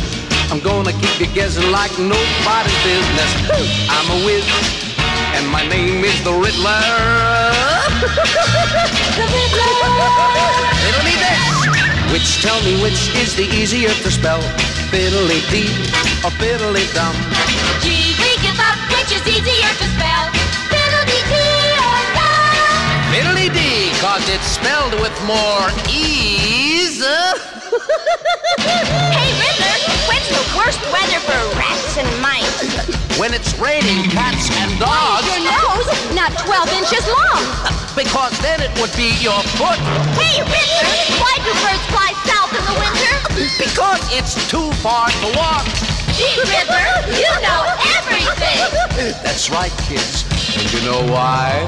I'm 0.51 0.59
gonna 0.59 0.93
keep 0.93 1.19
you 1.19 1.25
guessing 1.33 1.71
like 1.71 1.91
nobody's 1.97 2.77
business. 2.85 3.31
I'm 3.89 4.07
a 4.13 4.17
whiz, 4.25 4.45
and 5.33 5.49
my 5.49 5.65
name 5.67 6.05
is 6.05 6.23
the 6.23 6.29
Riddler. 6.31 6.85
The 9.17 9.25
Riddler. 9.25 9.73
Riddle 10.85 11.03
me 11.03 11.15
this. 11.17 11.41
Which 12.13 12.41
tell 12.45 12.61
me 12.61 12.79
which 12.85 13.09
is 13.17 13.35
the 13.35 13.49
easier 13.57 13.89
to 13.89 14.11
spell? 14.11 14.41
Fiddly 14.93 15.41
dee 15.49 15.67
or 16.23 16.31
fiddly 16.37 16.85
dum? 16.93 17.15
Gee, 17.81 18.13
we 18.21 18.37
give 18.45 18.59
up, 18.61 18.77
which 18.93 19.11
is 19.17 19.23
easier 19.27 19.71
to 19.81 19.85
spell? 19.97 20.25
Fiddle-dee-dee 20.71 21.75
or 21.75 22.01
dum? 22.15 22.47
Fiddly 23.11 23.47
dee, 23.51 23.66
cause 24.01 24.27
it's 24.29 24.45
spelled 24.45 24.93
with 25.01 25.15
more 25.25 25.67
ease. 25.89 27.03
Hey, 28.57 29.31
Riddler, 29.37 29.77
when's 30.07 30.29
the 30.29 30.43
worst 30.57 30.81
weather 30.91 31.19
for 31.27 31.39
rats 31.59 31.97
and 31.97 32.09
mice? 32.21 32.97
when 33.19 33.33
it's 33.33 33.57
raining 33.57 34.09
cats 34.09 34.49
and 34.61 34.69
dogs. 34.79 35.25
Why 35.25 35.41
Your 35.41 35.41
nose, 35.49 35.89
not 36.13 36.31
12 36.37 36.69
inches 36.77 37.05
long. 37.09 37.43
Because 37.97 38.33
then 38.41 38.61
it 38.61 38.69
would 38.79 38.93
be 38.95 39.09
your 39.21 39.41
foot. 39.57 39.77
Hey, 40.13 40.37
Riddler, 40.41 40.89
why 41.17 41.33
do 41.41 41.51
birds 41.65 41.85
fly 41.89 42.13
south 42.29 42.53
in 42.53 42.63
the 42.69 42.77
winter? 42.77 43.13
Because 43.57 44.01
it's 44.13 44.37
too 44.49 44.71
far 44.85 45.09
to 45.09 45.27
walk. 45.35 45.65
Gee, 46.13 46.37
Riddler, 46.45 47.17
you 47.17 47.29
know 47.41 47.61
everything. 47.97 48.61
That's 49.23 49.49
right, 49.49 49.73
kids. 49.89 50.25
And 50.57 50.71
you 50.73 50.81
know 50.85 51.01
why? 51.11 51.65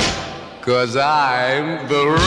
Cause 0.70 0.96
I'm 0.96 1.88
the 1.88 2.06
Riddler. 2.06 2.20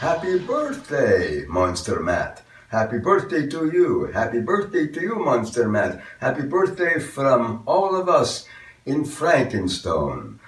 Happy 0.00 0.38
birthday, 0.38 1.44
Monster 1.46 2.00
Matt. 2.00 2.40
Happy 2.68 2.96
birthday 2.96 3.46
to 3.48 3.70
you. 3.70 4.06
Happy 4.14 4.40
birthday 4.40 4.86
to 4.86 5.00
you, 5.02 5.16
Monster 5.16 5.68
Matt. 5.68 6.02
Happy 6.20 6.44
birthday 6.44 6.98
from 6.98 7.64
all 7.66 7.94
of 7.94 8.08
us 8.08 8.46
in 8.86 9.04
Frankenstone. 9.04 10.38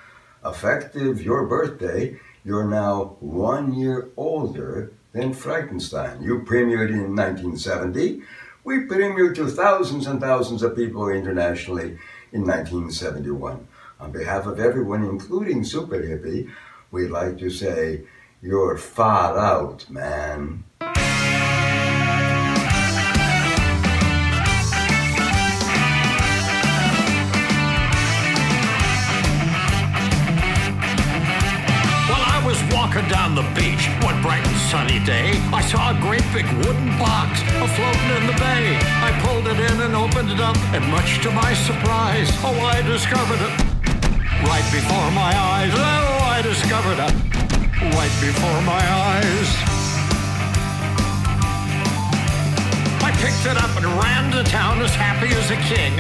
Effective 0.43 1.21
your 1.21 1.47
birthday, 1.47 2.19
you're 2.47 2.67
now 2.67 3.19
one 3.21 3.75
year 3.75 4.09
older 4.17 4.95
Then 5.17 5.33
Frankenstein. 5.33 6.23
You 6.23 6.41
premiered 6.41 6.91
in 6.91 7.17
1970. 7.17 8.21
We 8.65 8.81
premiered 8.81 9.35
to 9.37 9.47
thousands 9.47 10.07
and 10.07 10.21
thousands 10.21 10.63
of 10.63 10.77
people 10.77 11.09
internationally 11.09 11.97
in 12.33 12.43
1971. 12.43 13.67
On 13.99 14.13
behalf 14.13 14.45
of 14.45 14.61
everyone, 14.61 15.03
including 15.05 15.65
Super 15.65 16.03
Hippie, 16.03 16.51
we'd 16.91 17.09
like 17.09 17.39
to 17.39 17.49
say, 17.49 18.03
you're 18.43 18.77
far 18.77 19.39
out, 19.39 19.89
man. 19.89 20.65
The 33.37 33.43
beach 33.53 33.85
one 34.01 34.17
bright 34.23 34.41
and 34.49 34.57
sunny 34.73 34.99
day, 35.05 35.37
I 35.53 35.61
saw 35.61 35.93
a 35.93 36.01
great 36.01 36.25
big 36.33 36.49
wooden 36.65 36.89
box 36.97 37.45
afloating 37.61 38.11
in 38.17 38.25
the 38.25 38.39
bay. 38.41 38.81
I 39.05 39.13
pulled 39.21 39.45
it 39.45 39.61
in 39.61 39.77
and 39.85 39.93
opened 39.95 40.33
it 40.33 40.41
up, 40.41 40.57
and 40.73 40.81
much 40.89 41.21
to 41.21 41.31
my 41.31 41.53
surprise, 41.53 42.33
oh, 42.41 42.57
I 42.65 42.81
discovered 42.81 43.37
it 43.45 43.53
right 44.41 44.65
before 44.73 45.09
my 45.13 45.29
eyes. 45.37 45.73
Oh, 45.77 46.33
I 46.33 46.41
discovered 46.41 46.97
it 46.97 47.13
right 47.93 48.15
before 48.25 48.61
my 48.65 48.81
eyes. 48.81 49.49
I 53.05 53.13
picked 53.21 53.45
it 53.45 53.61
up 53.61 53.73
and 53.77 53.85
ran 54.01 54.33
to 54.33 54.49
town 54.49 54.81
as 54.81 54.95
happy 54.97 55.29
as 55.37 55.51
a 55.53 55.61
king. 55.69 55.93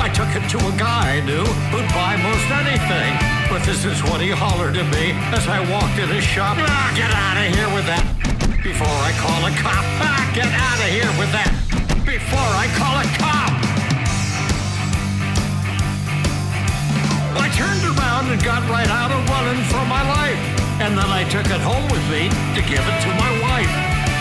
I 0.00 0.08
took 0.08 0.32
it 0.32 0.48
to 0.56 0.58
a 0.64 0.72
guy 0.80 1.18
I 1.18 1.20
knew 1.20 1.44
who'd 1.68 1.88
buy 1.92 2.16
most 2.16 2.48
anything. 2.48 3.37
But 3.48 3.64
this 3.64 3.86
is 3.86 3.96
what 4.04 4.20
he 4.20 4.28
hollered 4.28 4.76
at 4.76 4.84
me 4.92 5.16
as 5.32 5.48
I 5.48 5.64
walked 5.72 5.96
in 5.96 6.08
his 6.12 6.22
shop. 6.22 6.60
Ah, 6.60 6.92
get 6.92 7.08
out 7.08 7.40
of 7.40 7.48
here 7.48 7.70
with 7.72 7.88
that 7.88 8.04
before 8.60 9.00
I 9.00 9.16
call 9.16 9.40
a 9.40 9.52
cop. 9.56 9.84
Ah, 10.04 10.20
get 10.36 10.52
out 10.52 10.76
of 10.76 10.90
here 10.92 11.08
with 11.16 11.32
that 11.32 11.48
before 12.04 12.52
I 12.60 12.68
call 12.76 12.92
a 13.00 13.08
cop. 13.16 13.52
I 17.40 17.48
turned 17.56 17.88
around 17.88 18.28
and 18.28 18.40
got 18.44 18.60
right 18.68 18.92
out 18.92 19.16
of 19.16 19.20
running 19.32 19.64
for 19.72 19.80
my 19.88 20.04
life. 20.04 20.40
And 20.84 20.92
then 20.92 21.08
I 21.08 21.24
took 21.32 21.48
it 21.48 21.64
home 21.64 21.88
with 21.88 22.04
me 22.12 22.28
to 22.52 22.60
give 22.60 22.84
it 22.84 22.98
to 23.00 23.10
my 23.16 23.32
wife. 23.40 23.72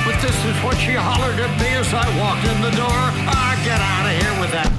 But 0.07 0.23
this 0.23 0.39
is 0.47 0.55
what 0.63 0.79
she 0.79 0.95
hollered 0.95 1.35
at 1.35 1.51
me 1.59 1.75
as 1.75 1.91
I 1.91 2.07
walked 2.15 2.47
in 2.47 2.63
the 2.63 2.71
door. 2.79 3.03
Ah, 3.27 3.59
get 3.67 3.75
out 3.75 4.07
of 4.07 4.15
here 4.15 4.35
with 4.39 4.51
that. 4.55 4.71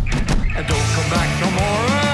And 0.57 0.64
don't 0.64 0.88
come 0.96 1.09
back 1.12 1.28
no 1.36 1.53
more. 1.53 2.07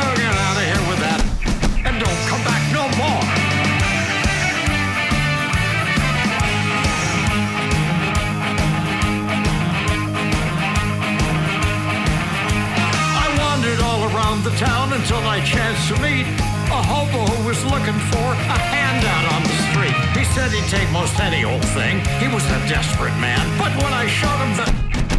Desperate 22.68 23.16
man. 23.20 23.44
But 23.58 23.76
when 23.76 23.92
I 23.92 24.06
showed 24.08 24.40
him 24.40 24.52
the, 24.56 24.68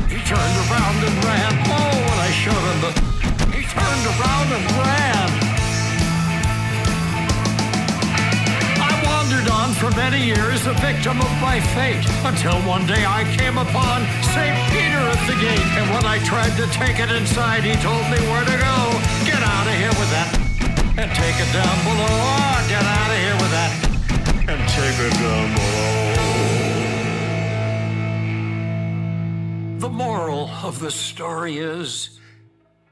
he 0.10 0.18
turned 0.26 0.58
around 0.66 0.98
and 1.06 1.16
ran. 1.22 1.52
Oh, 1.70 1.93
when 2.10 2.20
I 2.20 2.32
showed 2.34 2.66
him 2.74 2.80
the, 2.82 2.91
he 3.54 3.62
turned 3.70 4.06
around 4.18 4.48
and 4.50 4.66
ran. 4.82 5.28
I 8.82 8.91
wandered 9.06 9.48
on 9.50 9.78
for 9.78 9.93
many 9.93 10.26
years, 10.26 10.66
a 10.66 10.74
victim 10.82 11.22
of 11.22 11.32
my 11.38 11.62
fate, 11.78 12.02
until 12.26 12.58
one 12.66 12.86
day 12.89 13.06
I 13.06 13.22
came 13.38 13.58
upon 13.62 14.10
St. 14.34 14.58
Peter 14.74 15.04
at 15.06 15.22
the 15.30 15.38
gate. 15.38 15.70
And 15.78 15.86
when 15.93 16.06
I 16.06 16.18
tried 16.26 16.58
to 16.58 16.66
take 16.74 16.98
it 16.98 17.12
inside, 17.14 17.62
he 17.62 17.78
told 17.86 18.06
me 18.10 18.18
where 18.34 18.46
to 18.46 18.58
go. 18.58 18.78
Get 19.22 19.41
out 19.41 19.66
of 19.70 19.76
here 19.78 19.93
with 20.02 20.10
that, 20.18 20.30
and 20.98 21.10
take 21.14 21.38
it 21.38 21.52
down 21.54 21.78
below. 21.86 22.10
Ah, 22.10 22.66
get 22.66 22.82
out 22.82 23.10
of 23.14 23.20
here 23.22 23.38
with 23.38 23.54
that, 23.54 23.72
and 24.50 24.60
take 24.74 24.98
it 24.98 25.14
down 25.22 25.54
below. 25.54 25.95
Moral 29.96 30.50
of 30.62 30.78
the 30.80 30.91
story 30.91 31.58
is 31.58 32.20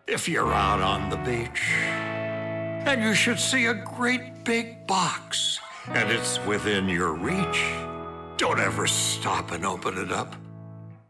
if 0.07 0.29
you're 0.29 0.53
out 0.53 0.79
on 0.79 1.09
the 1.09 1.17
beach 1.17 1.61
and 2.87 3.03
you 3.03 3.13
should 3.13 3.37
see 3.37 3.65
a 3.65 3.73
great 3.73 4.45
big 4.45 4.87
box 4.87 5.59
and 5.89 6.09
it's 6.09 6.39
within 6.45 6.87
your 6.87 7.11
reach, 7.11 7.61
don't 8.37 8.57
ever 8.57 8.87
stop 8.87 9.51
and 9.51 9.65
open 9.65 9.97
it 9.97 10.13
up. 10.13 10.33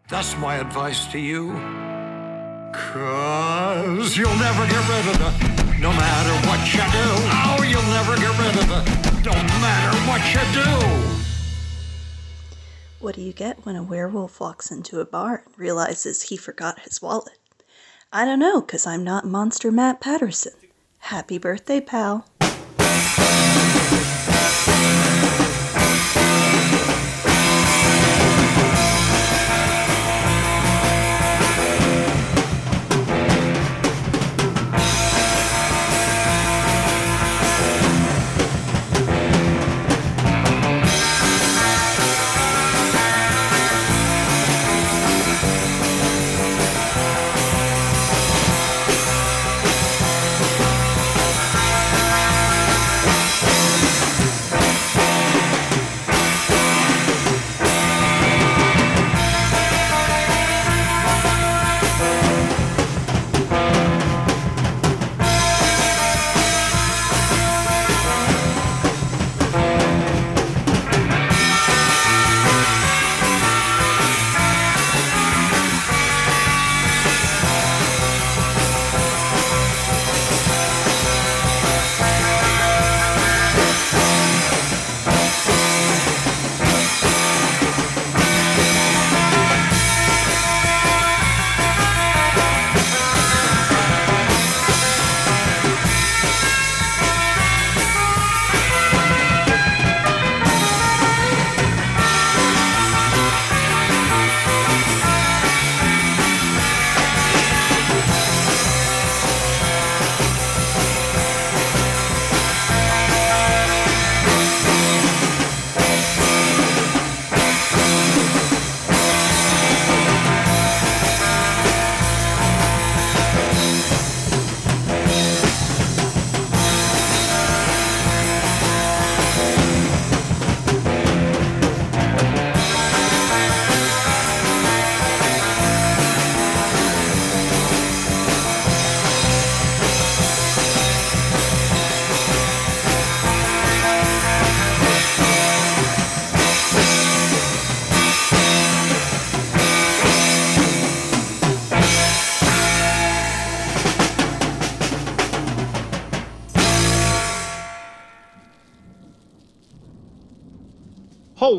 That's 0.09 0.35
my 0.37 0.55
advice 0.55 1.05
to 1.11 1.19
you. 1.19 1.51
Cause 2.73 4.17
you'll 4.17 4.39
never 4.41 4.65
get 4.65 4.83
rid 4.89 5.05
of 5.13 5.21
it, 5.21 5.79
no 5.79 5.91
matter 5.91 6.47
what 6.47 6.73
you 6.73 6.81
do. 6.89 7.09
Oh, 7.53 7.61
you'll 7.61 7.91
never 7.93 8.15
get 8.17 8.33
rid 8.41 8.55
of 8.63 8.69
it, 8.79 9.23
no 9.23 9.33
matter 9.61 9.95
what 10.09 10.21
you 10.33 10.41
do. 10.63 11.12
What 13.03 13.15
do 13.15 13.21
you 13.21 13.33
get 13.33 13.65
when 13.65 13.75
a 13.75 13.83
werewolf 13.83 14.39
walks 14.39 14.71
into 14.71 15.01
a 15.01 15.05
bar 15.05 15.43
and 15.45 15.59
realizes 15.59 16.21
he 16.21 16.37
forgot 16.37 16.79
his 16.79 17.01
wallet? 17.01 17.37
I 18.13 18.23
don't 18.23 18.39
know, 18.39 18.61
'cause 18.61 18.87
I'm 18.87 19.03
not 19.03 19.25
Monster 19.25 19.73
Matt 19.73 19.99
Patterson. 19.99 20.53
Happy 20.99 21.37
birthday, 21.37 21.81
pal. 21.81 22.25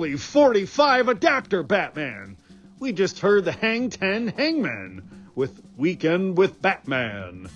Holy 0.05 0.19
45 0.19 1.09
adapter 1.09 1.63
Batman! 1.63 2.37
We 2.79 2.93
just 2.93 3.21
heard 3.21 3.47
the 3.47 3.53
Hang 3.53 3.89
10 3.89 4.29
Hangman 4.29 5.31
with 5.35 5.59
Weekend 5.79 6.37
with 6.37 6.61
Batman. 6.61 7.49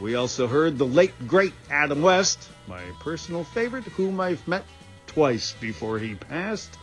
We 0.00 0.14
also 0.14 0.46
heard 0.46 0.78
the 0.78 0.86
late 0.86 1.12
great 1.28 1.52
Adam 1.70 2.00
West, 2.00 2.48
my 2.66 2.80
personal 3.00 3.44
favorite, 3.44 3.84
whom 3.84 4.20
I've 4.20 4.48
met 4.48 4.64
twice 5.06 5.54
before 5.60 5.98
he 5.98 6.14
passed, 6.14 6.78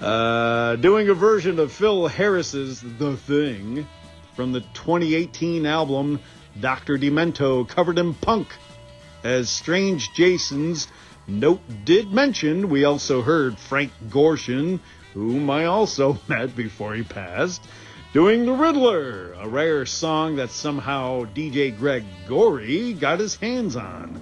uh, 0.00 0.76
doing 0.76 1.08
a 1.08 1.14
version 1.14 1.58
of 1.58 1.72
Phil 1.72 2.06
Harris's 2.06 2.80
The 2.80 3.16
Thing 3.16 3.88
from 4.36 4.52
the 4.52 4.60
2018 4.60 5.66
album 5.66 6.20
Dr. 6.60 6.96
Demento 6.96 7.68
Covered 7.68 7.98
in 7.98 8.14
Punk. 8.14 8.46
As 9.24 9.50
Strange 9.50 10.12
Jason's 10.14 10.86
note 11.26 11.60
did 11.84 12.12
mention, 12.12 12.68
we 12.68 12.84
also 12.84 13.22
heard 13.22 13.58
Frank 13.58 13.92
Gorshin, 14.08 14.80
whom 15.14 15.50
I 15.50 15.66
also 15.66 16.18
met 16.28 16.54
before 16.56 16.94
he 16.94 17.02
passed, 17.02 17.62
doing 18.12 18.44
The 18.44 18.52
Riddler, 18.52 19.32
a 19.34 19.48
rare 19.48 19.86
song 19.86 20.36
that 20.36 20.50
somehow 20.50 21.24
DJ 21.24 21.76
Greg 21.76 22.04
Gorey 22.28 22.92
got 22.92 23.20
his 23.20 23.36
hands 23.36 23.76
on. 23.76 24.20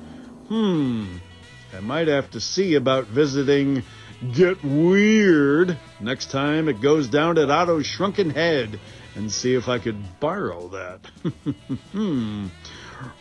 Hmm, 0.48 1.16
I 1.76 1.80
might 1.80 2.08
have 2.08 2.30
to 2.32 2.40
see 2.40 2.74
about 2.74 3.06
visiting. 3.06 3.82
Get 4.34 4.62
Weird. 4.62 5.78
Next 5.98 6.30
time 6.30 6.68
it 6.68 6.82
goes 6.82 7.08
down 7.08 7.38
at 7.38 7.50
Otto's 7.50 7.86
Shrunken 7.86 8.28
Head 8.28 8.78
and 9.14 9.30
see 9.30 9.54
if 9.54 9.68
I 9.68 9.78
could 9.78 10.20
borrow 10.20 10.68
that. 10.68 11.00
hmm. 11.92 12.46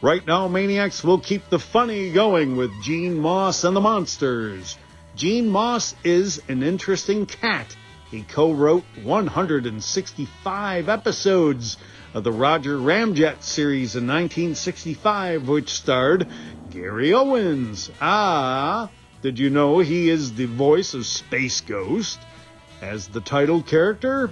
Right 0.02 0.26
now, 0.26 0.48
Maniacs 0.48 1.04
will 1.04 1.20
keep 1.20 1.50
the 1.50 1.60
funny 1.60 2.12
going 2.12 2.58
with 2.58 2.72
Gene 2.84 3.18
Moss 3.18 3.64
and 3.64 3.76
the 3.76 3.82
Monsters. 3.82 4.78
Gene 5.16 5.50
Moss 5.50 5.96
is 6.04 6.42
an 6.48 6.64
interesting 6.64 7.26
cat. 7.26 7.76
He 8.12 8.24
co 8.24 8.52
wrote 8.52 8.84
165 9.04 10.90
episodes 10.90 11.78
of 12.14 12.24
the 12.24 12.32
Roger 12.32 12.78
Ramjet 12.78 13.44
series 13.44 13.96
in 13.96 14.08
1965, 14.08 15.48
which 15.48 15.70
starred 15.70 16.28
Gary 16.72 17.14
Owens. 17.14 17.92
Ah, 18.02 18.90
did 19.22 19.38
you 19.38 19.50
know 19.50 19.80
he 19.80 20.10
is 20.10 20.34
the 20.34 20.46
voice 20.46 20.94
of 20.94 21.06
Space 21.06 21.62
Ghost? 21.62 22.20
As 22.82 23.08
the 23.10 23.22
title 23.22 23.62
character, 23.62 24.32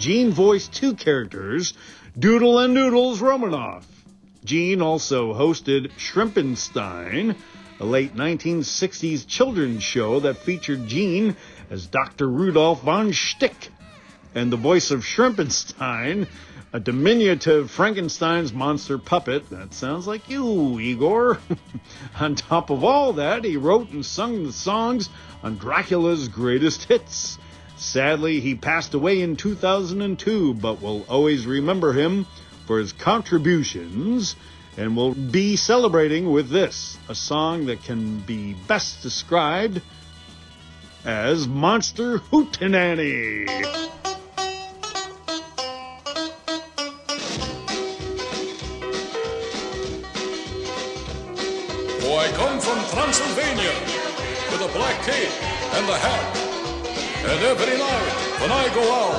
Gene 0.00 0.32
voiced 0.32 0.72
two 0.72 0.94
characters, 0.94 1.74
Doodle 2.18 2.58
and 2.58 2.72
Noodles 2.72 3.20
Romanoff. 3.20 3.86
Gene 4.42 4.80
also 4.80 5.34
hosted 5.34 5.90
Shrimpenstein, 5.98 7.36
a 7.78 7.84
late 7.84 8.16
1960s 8.16 9.26
children's 9.28 9.82
show 9.82 10.20
that 10.20 10.38
featured 10.38 10.86
Gene 10.86 11.36
as 11.68 11.86
Dr. 11.86 12.26
Rudolph 12.30 12.82
von 12.82 13.12
Stick, 13.12 13.68
and 14.34 14.50
the 14.50 14.56
voice 14.56 14.90
of 14.90 15.00
Shrimpenstein, 15.00 16.26
a 16.72 16.80
diminutive 16.80 17.70
Frankenstein's 17.70 18.54
monster 18.54 18.96
puppet. 18.96 19.50
That 19.50 19.74
sounds 19.74 20.06
like 20.06 20.30
you, 20.30 20.80
Igor. 20.80 21.40
on 22.18 22.36
top 22.36 22.70
of 22.70 22.84
all 22.84 23.12
that, 23.12 23.44
he 23.44 23.58
wrote 23.58 23.90
and 23.90 24.06
sung 24.06 24.44
the 24.44 24.52
songs 24.54 25.10
on 25.42 25.58
Dracula's 25.58 26.28
greatest 26.28 26.84
hits. 26.84 27.38
Sadly, 27.80 28.40
he 28.40 28.54
passed 28.56 28.92
away 28.92 29.22
in 29.22 29.36
2002, 29.36 30.52
but 30.52 30.82
we'll 30.82 31.02
always 31.08 31.46
remember 31.46 31.94
him 31.94 32.26
for 32.66 32.78
his 32.78 32.92
contributions 32.92 34.36
and 34.76 34.94
we'll 34.94 35.14
be 35.14 35.56
celebrating 35.56 36.30
with 36.30 36.50
this, 36.50 36.98
a 37.08 37.14
song 37.14 37.66
that 37.66 37.82
can 37.82 38.20
be 38.20 38.54
best 38.68 39.02
described 39.02 39.80
as 41.06 41.48
Monster 41.48 42.18
Hootenanny. 42.18 43.48
I 52.12 52.30
come 52.36 52.60
from 52.60 52.78
Transylvania 52.90 53.72
with 54.52 54.68
a 54.68 54.72
black 54.76 55.02
cape 55.02 55.42
and 55.74 55.88
a 55.88 55.96
hat. 55.96 56.49
And 57.22 57.42
every 57.44 57.76
night 57.76 58.12
when 58.40 58.50
I 58.50 58.66
go 58.74 58.80
out, 58.80 59.12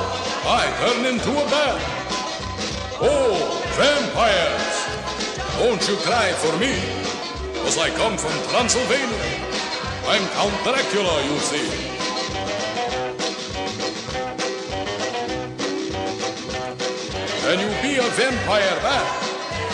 I 0.49 0.65
turn 0.81 1.05
into 1.05 1.31
a 1.31 1.45
bat. 1.53 1.77
Oh, 2.99 3.61
vampires, 3.77 4.77
don't 5.59 5.81
you 5.87 5.95
cry 6.01 6.31
for 6.41 6.57
me, 6.57 6.73
cause 7.61 7.77
I 7.77 7.89
come 7.91 8.17
from 8.17 8.33
Transylvania. 8.49 9.41
I'm 10.09 10.25
Count 10.33 10.57
Dracula, 10.63 11.23
you 11.29 11.37
see. 11.45 11.69
Can 17.45 17.59
you 17.59 17.71
be 17.85 17.97
a 17.97 18.09
vampire 18.17 18.77
bat? 18.81 19.05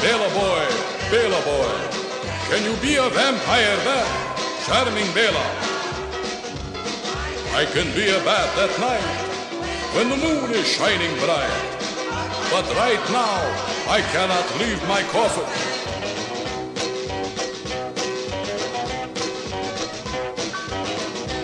Bela 0.01 0.29
boy, 0.35 0.67
Bela 1.09 1.41
boy. 1.47 1.97
Can 2.49 2.63
you 2.63 2.75
be 2.81 2.95
a 2.97 3.09
vampire 3.09 3.77
bat? 3.87 4.07
Charming 4.65 5.13
Bela. 5.13 5.76
I 7.57 7.65
can 7.65 7.91
be 7.95 8.07
a 8.07 8.23
bat 8.23 8.55
at 8.59 8.79
night 8.79 9.01
when 9.95 10.09
the 10.09 10.17
moon 10.17 10.51
is 10.51 10.67
shining 10.67 11.09
bright. 11.17 11.49
But 12.51 12.69
right 12.75 13.03
now, 13.09 13.39
I 13.89 13.99
cannot 14.13 14.45
leave 14.59 14.79
my 14.87 15.01
coffin. 15.09 15.49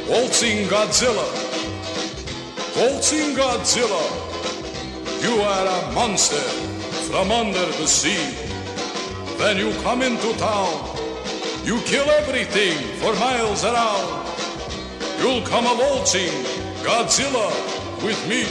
Waltzing 0.08 0.68
Godzilla. 0.68 1.28
Waltzing 2.78 3.36
Godzilla. 3.36 4.06
You 5.24 5.42
are 5.42 5.66
a 5.66 5.92
monster 5.94 6.46
from 7.10 7.32
under 7.32 7.66
the 7.82 7.88
sea. 7.88 8.24
When 9.40 9.58
you 9.58 9.74
come 9.82 10.04
into 10.04 10.32
town, 10.38 10.96
you 11.66 11.80
kill 11.86 12.08
everything 12.12 12.78
for 13.02 13.16
miles 13.16 13.66
around. 13.66 14.23
You'll 15.24 15.42
come 15.44 15.66
a 15.66 15.74
waltzing 15.74 16.34
Godzilla 16.84 17.48
with 18.04 18.20
me. 18.28 18.44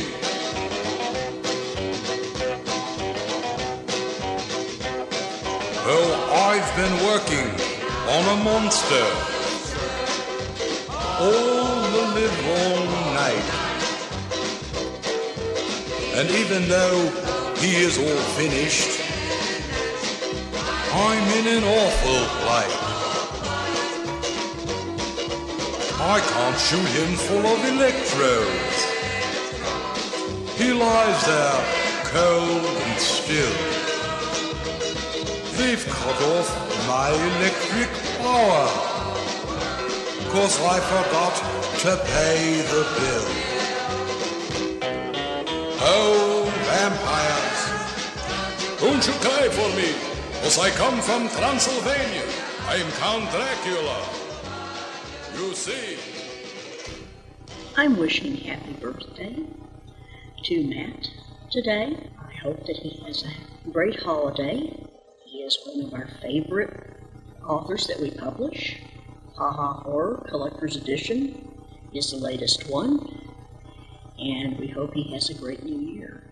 Oh, 5.84 6.10
I've 6.48 6.74
been 6.74 6.96
working 7.04 7.48
on 8.08 8.24
a 8.24 8.42
monster 8.42 9.04
all 11.20 11.82
the 11.92 12.04
live 12.16 12.38
long 12.48 12.86
night. 13.20 13.48
And 16.16 16.30
even 16.30 16.68
though 16.70 17.00
he 17.58 17.76
is 17.76 17.98
all 17.98 18.22
finished, 18.40 18.98
I'm 20.94 21.28
in 21.38 21.58
an 21.58 21.64
awful 21.64 22.26
plight. 22.40 22.91
I 26.04 26.18
can't 26.18 26.58
shoot 26.58 26.88
him 26.98 27.14
full 27.16 27.46
of 27.46 27.64
electrodes. 27.64 28.78
He 30.58 30.72
lies 30.72 31.26
there 31.26 31.82
cold 32.10 32.64
and 32.86 33.00
still. 33.00 33.56
They've 35.56 35.86
cut 35.86 36.18
off 36.34 36.48
my 36.88 37.08
electric 37.08 37.90
power. 38.18 38.66
Cause 40.32 40.58
I 40.74 40.80
forgot 40.92 41.34
to 41.84 41.92
pay 42.10 42.62
the 42.72 42.82
bill. 42.98 43.28
Oh, 45.84 46.50
vampires, 46.66 47.62
don't 48.80 49.06
you 49.06 49.14
cry 49.22 49.48
for 49.48 49.70
me, 49.78 49.94
cause 50.42 50.58
I 50.58 50.70
come 50.70 51.00
from 51.00 51.28
Transylvania. 51.28 52.26
I 52.66 52.74
am 52.76 52.90
Count 52.98 53.30
Dracula. 53.30 54.21
I'm 57.76 57.96
wishing 57.96 58.36
happy 58.36 58.74
birthday 58.74 59.44
to 60.44 60.66
Matt 60.68 61.08
today. 61.50 61.96
I 62.16 62.34
hope 62.36 62.64
that 62.66 62.76
he 62.76 63.02
has 63.04 63.24
a 63.24 63.70
great 63.70 64.00
holiday. 64.00 64.72
He 65.26 65.38
is 65.38 65.58
one 65.66 65.84
of 65.86 65.94
our 65.94 66.06
favorite 66.22 66.96
authors 67.44 67.88
that 67.88 68.00
we 68.00 68.12
publish. 68.12 68.82
Haha 69.36 69.82
Horror 69.82 70.24
Collector's 70.28 70.76
Edition 70.76 71.52
is 71.92 72.12
the 72.12 72.18
latest 72.18 72.70
one, 72.70 73.00
and 74.20 74.56
we 74.60 74.68
hope 74.68 74.94
he 74.94 75.12
has 75.12 75.28
a 75.28 75.34
great 75.34 75.64
new 75.64 75.80
year. 75.80 76.30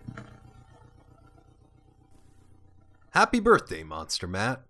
Happy 3.09 3.41
birthday, 3.41 3.83
Monster 3.83 4.27
Matt. 4.27 4.61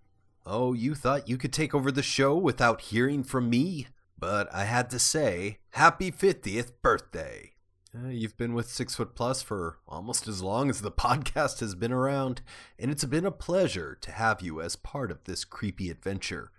Oh, 0.48 0.74
you 0.74 0.96
thought 0.96 1.30
you 1.30 1.38
could 1.38 1.54
take 1.54 1.76
over 1.76 1.92
the 1.92 2.02
show 2.02 2.36
without 2.36 2.82
hearing 2.82 3.24
from 3.24 3.48
me? 3.48 3.86
But 4.22 4.53
I 4.53 4.65
had 4.65 4.91
to 4.91 4.99
say, 4.99 5.57
happy 5.72 6.11
50th 6.11 6.74
birthday. 6.84 7.53
Uh, 7.93 8.09
you've 8.09 8.38
been 8.38 8.53
with 8.53 8.69
Six 8.69 8.93
Foot 8.93 9.15
Plus 9.15 9.41
for 9.41 9.80
almost 9.88 10.28
as 10.28 10.43
long 10.43 10.69
as 10.69 10.82
the 10.82 10.91
podcast 10.91 11.59
has 11.59 11.74
been 11.74 11.91
around, 11.91 12.43
and 12.78 12.91
it's 12.91 13.03
been 13.03 13.26
a 13.26 13.32
pleasure 13.32 13.97
to 13.99 14.11
have 14.11 14.39
you 14.39 14.61
as 14.61 14.76
part 14.76 15.09
of 15.09 15.24
this 15.24 15.43
creepy 15.43 15.89
adventure. 15.89 16.51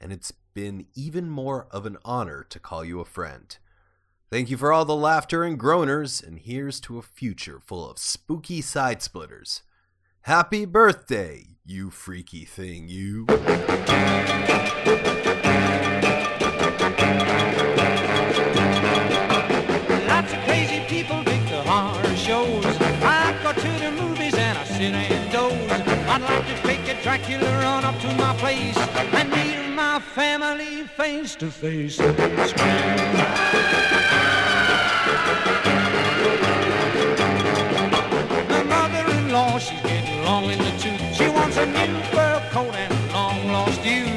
And 0.00 0.12
it's 0.12 0.32
been 0.32 0.86
even 0.94 1.30
more 1.30 1.68
of 1.70 1.86
an 1.86 1.98
honor 2.04 2.44
to 2.50 2.58
call 2.58 2.84
you 2.84 2.98
a 2.98 3.04
friend. 3.04 3.56
Thank 4.28 4.50
you 4.50 4.56
for 4.56 4.72
all 4.72 4.84
the 4.84 4.96
laughter 4.96 5.44
and 5.44 5.58
groaners, 5.58 6.20
and 6.20 6.40
here's 6.40 6.80
to 6.80 6.98
a 6.98 7.02
future 7.02 7.60
full 7.60 7.88
of 7.88 8.00
spooky 8.00 8.60
side 8.60 9.02
splitters. 9.02 9.62
Happy 10.22 10.64
birthday, 10.64 11.58
you 11.64 11.90
freaky 11.90 12.44
thing, 12.44 12.88
you. 12.88 13.24
Dracula 27.14 27.46
run 27.60 27.84
up 27.84 27.94
to 28.00 28.12
my 28.14 28.34
place 28.38 28.76
and 28.76 29.30
meet 29.30 29.68
my 29.72 30.00
family 30.00 30.82
face 30.82 31.36
to 31.36 31.48
face. 31.48 32.00
My 32.00 32.10
mother-in-law, 38.64 39.58
she's 39.60 39.80
getting 39.82 40.24
long 40.24 40.50
in 40.50 40.58
the 40.58 40.72
tooth. 40.82 41.14
She 41.14 41.28
wants 41.28 41.56
a 41.56 41.66
new 41.66 42.02
fur 42.10 42.42
coat 42.50 42.74
and 42.74 42.92
a 42.92 43.12
long-lost 43.12 43.84
youth. 43.84 44.08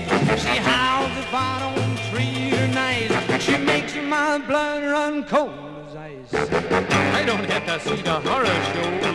She 0.41 0.57
howls 0.57 1.15
if 1.19 1.31
I 1.31 1.59
don't 1.61 1.99
treat 2.09 2.55
her 2.55 2.67
nice. 2.73 3.11
She 3.43 3.57
makes 3.57 3.93
my 3.93 4.39
blood 4.39 4.81
run 4.81 5.23
cold 5.23 5.53
as 5.85 5.95
ice. 5.95 6.33
I 6.33 7.23
don't 7.23 7.45
have 7.45 7.63
to 7.67 7.79
see 7.79 8.01
the 8.01 8.19
horror 8.21 8.59
shows. 8.73 9.05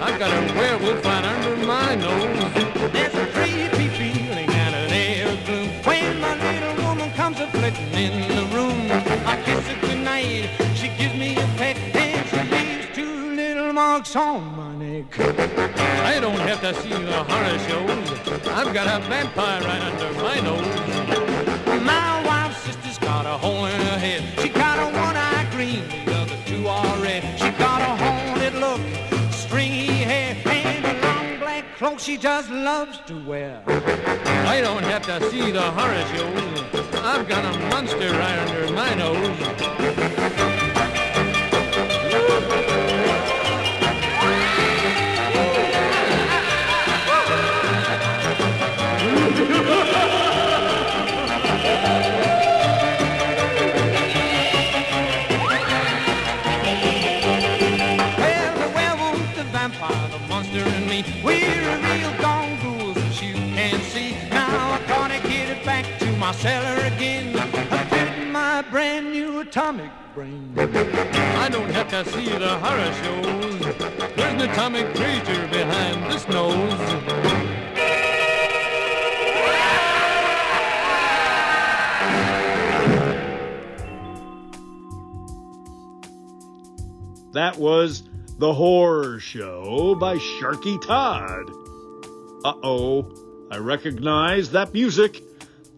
I've 0.00 0.16
got 0.16 0.30
a 0.30 0.42
werewolf 0.54 1.04
right 1.04 1.24
under 1.24 1.56
my 1.66 1.96
nose. 1.96 2.65
There's 2.92 3.14
a 3.14 3.26
creepy 3.32 3.88
feeling 3.88 4.48
and 4.50 4.74
an 4.74 4.92
air 4.92 5.28
of 5.32 5.44
gloom 5.44 5.68
when 5.84 6.20
my 6.20 6.34
little 6.34 6.84
woman 6.84 7.10
comes 7.12 7.40
a 7.40 7.46
flitting 7.48 7.92
in 7.94 8.36
the 8.36 8.44
room. 8.54 8.90
I 9.26 9.42
kiss 9.44 9.66
her 9.68 9.80
goodnight, 9.80 10.50
she 10.74 10.88
gives 10.96 11.14
me 11.14 11.36
a 11.36 11.46
peck, 11.56 11.76
and 11.96 12.28
she 12.28 12.40
leaves 12.50 12.86
two 12.94 13.34
little 13.34 13.72
marks 13.72 14.14
on 14.14 14.56
my 14.56 14.74
neck. 14.76 15.18
I 15.18 16.20
don't 16.20 16.38
have 16.38 16.60
to 16.60 16.74
see 16.74 16.90
the 16.90 17.24
horror 17.24 17.58
shows. 17.66 18.46
I've 18.48 18.72
got 18.72 18.86
a 18.86 19.04
vampire 19.06 19.62
right 19.62 19.82
under 19.82 20.12
my 20.22 20.40
nose. 20.40 21.82
My 21.82 22.24
wife's 22.24 22.58
sister's 22.62 22.98
got 22.98 23.26
a 23.26 23.36
hole 23.38 23.66
in 23.66 23.80
her 23.80 23.98
head. 23.98 24.22
She 24.40 24.48
got 24.48 24.78
a 24.78 24.86
one-eye 24.96 25.48
green, 25.50 25.82
cloak 31.76 31.98
she 31.98 32.16
just 32.16 32.50
loves 32.50 32.98
to 33.06 33.14
wear. 33.26 33.62
I 33.66 34.60
don't 34.62 34.82
have 34.84 35.04
to 35.06 35.30
see 35.30 35.50
the 35.50 35.60
horror 35.60 36.04
shows. 36.14 36.94
I've 37.04 37.28
got 37.28 37.44
a 37.44 37.58
monster 37.68 38.10
right 38.12 38.38
under 38.38 38.72
my 38.72 38.94
nose. 38.94 40.55
My 66.26 66.32
cellar 66.32 66.84
again. 66.86 67.38
I 67.38 67.84
fit 67.84 68.26
my 68.32 68.60
brand 68.62 69.12
new 69.12 69.38
atomic 69.38 69.92
brain. 70.12 70.52
I 70.58 71.48
don't 71.48 71.70
have 71.70 71.86
to 71.90 72.04
see 72.10 72.26
the 72.26 72.58
horror 72.58 72.92
shows. 72.94 73.60
There's 74.16 74.32
an 74.34 74.40
atomic 74.40 74.92
creature 74.96 75.46
behind 75.46 76.10
this 76.10 76.26
nose. 76.26 76.80
That 87.34 87.56
was 87.56 88.02
The 88.38 88.52
Horror 88.52 89.20
Show 89.20 89.94
by 89.94 90.16
Sharky 90.16 90.84
Todd. 90.84 91.52
Uh 92.44 92.54
oh, 92.64 93.48
I 93.52 93.58
recognize 93.58 94.50
that 94.50 94.74
music. 94.74 95.22